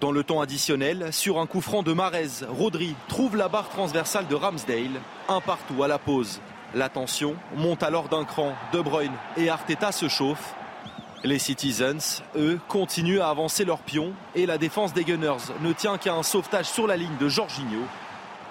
Dans 0.00 0.10
le 0.10 0.24
temps 0.24 0.40
additionnel, 0.40 1.12
sur 1.12 1.38
un 1.38 1.46
coup 1.46 1.60
franc 1.60 1.84
de 1.84 1.92
Marez, 1.92 2.44
Rodri 2.48 2.96
trouve 3.06 3.36
la 3.36 3.46
barre 3.46 3.68
transversale 3.68 4.26
de 4.26 4.34
Ramsdale. 4.34 5.00
Un 5.28 5.40
partout 5.40 5.84
à 5.84 5.88
la 5.88 6.00
pause. 6.00 6.40
La 6.74 6.88
tension 6.88 7.36
monte 7.54 7.84
alors 7.84 8.08
d'un 8.08 8.24
cran. 8.24 8.56
De 8.72 8.80
Bruyne 8.80 9.14
et 9.36 9.48
Arteta 9.48 9.92
se 9.92 10.08
chauffent. 10.08 10.56
Les 11.22 11.38
Citizens, 11.38 12.24
eux, 12.34 12.58
continuent 12.66 13.20
à 13.20 13.28
avancer 13.28 13.64
leurs 13.64 13.82
pions 13.82 14.14
et 14.34 14.46
la 14.46 14.58
défense 14.58 14.92
des 14.94 15.04
Gunners 15.04 15.52
ne 15.60 15.72
tient 15.72 15.96
qu'à 15.96 16.14
un 16.14 16.24
sauvetage 16.24 16.66
sur 16.66 16.88
la 16.88 16.96
ligne 16.96 17.16
de 17.20 17.28
Jorginho. 17.28 17.82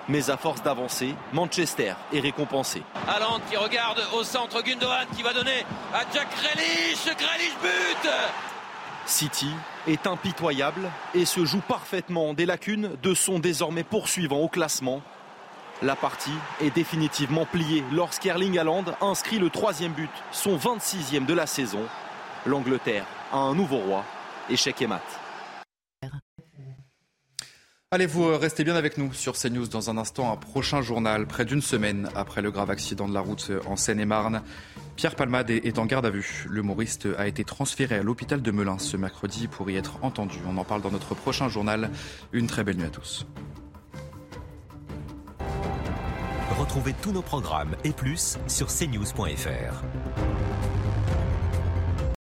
Mais 0.09 0.29
à 0.29 0.37
force 0.37 0.61
d'avancer, 0.63 1.15
Manchester 1.33 1.93
est 2.13 2.19
récompensé. 2.19 2.83
Haaland 3.07 3.39
qui 3.49 3.57
regarde 3.57 4.01
au 4.17 4.23
centre 4.23 4.61
Gundogan 4.61 5.05
qui 5.15 5.23
va 5.23 5.33
donner 5.33 5.65
à 5.93 6.01
Jack 6.13 6.27
Grealish. 6.35 7.05
Grealish 7.05 7.55
but 7.61 8.09
City 9.05 9.49
est 9.87 10.07
impitoyable 10.07 10.89
et 11.13 11.25
se 11.25 11.43
joue 11.45 11.61
parfaitement 11.61 12.33
des 12.33 12.45
lacunes 12.45 12.91
de 13.01 13.13
son 13.13 13.39
désormais 13.39 13.83
poursuivant 13.83 14.39
au 14.39 14.47
classement. 14.47 15.01
La 15.81 15.95
partie 15.95 16.29
est 16.61 16.69
définitivement 16.69 17.45
pliée 17.45 17.83
lorsqu'Erling 17.91 18.59
Haaland 18.59 18.85
inscrit 19.01 19.39
le 19.39 19.49
troisième 19.49 19.93
but, 19.93 20.11
son 20.31 20.55
26e 20.55 21.25
de 21.25 21.33
la 21.33 21.47
saison 21.47 21.87
l'Angleterre 22.45 23.05
a 23.31 23.37
un 23.37 23.53
nouveau 23.53 23.77
roi, 23.77 24.03
échec 24.49 24.81
et 24.81 24.87
mat. 24.87 25.03
Allez, 27.93 28.06
vous 28.06 28.23
euh, 28.23 28.38
restez 28.38 28.63
bien 28.63 28.77
avec 28.77 28.97
nous 28.97 29.12
sur 29.12 29.34
CNews 29.34 29.67
dans 29.67 29.89
un 29.89 29.97
instant, 29.97 30.32
un 30.32 30.38
prochain 30.38 30.82
journal, 30.82 31.27
près 31.27 31.43
d'une 31.43 31.62
semaine 31.62 32.08
après 32.15 32.41
le 32.41 32.49
grave 32.49 32.69
accident 32.69 33.06
de 33.06 33.13
la 33.13 33.19
route 33.19 33.47
euh, 33.49 33.60
en 33.67 33.75
Seine-et-Marne. 33.75 34.43
Pierre 34.95 35.13
Palmade 35.13 35.49
est 35.49 35.77
en 35.77 35.86
garde 35.86 36.06
à 36.06 36.10
vue. 36.10 36.45
L'humoriste 36.49 37.10
a 37.17 37.27
été 37.27 37.43
transféré 37.43 37.95
à 37.95 38.01
l'hôpital 38.01 38.41
de 38.41 38.49
Melun 38.49 38.80
ce 38.80 38.95
mercredi 38.95 39.49
pour 39.49 39.69
y 39.69 39.75
être 39.75 40.01
entendu. 40.04 40.38
On 40.47 40.56
en 40.56 40.63
parle 40.63 40.82
dans 40.82 40.91
notre 40.91 41.15
prochain 41.15 41.49
journal. 41.49 41.91
Une 42.32 42.47
très 42.47 42.63
belle 42.63 42.77
nuit 42.77 42.86
à 42.86 42.89
tous. 42.91 43.27
Retrouvez 46.58 46.93
tous 47.01 47.12
nos 47.12 47.21
programmes 47.21 47.75
et 47.84 47.91
plus 47.91 48.38
sur 48.47 48.67
cnews.fr. 48.67 49.84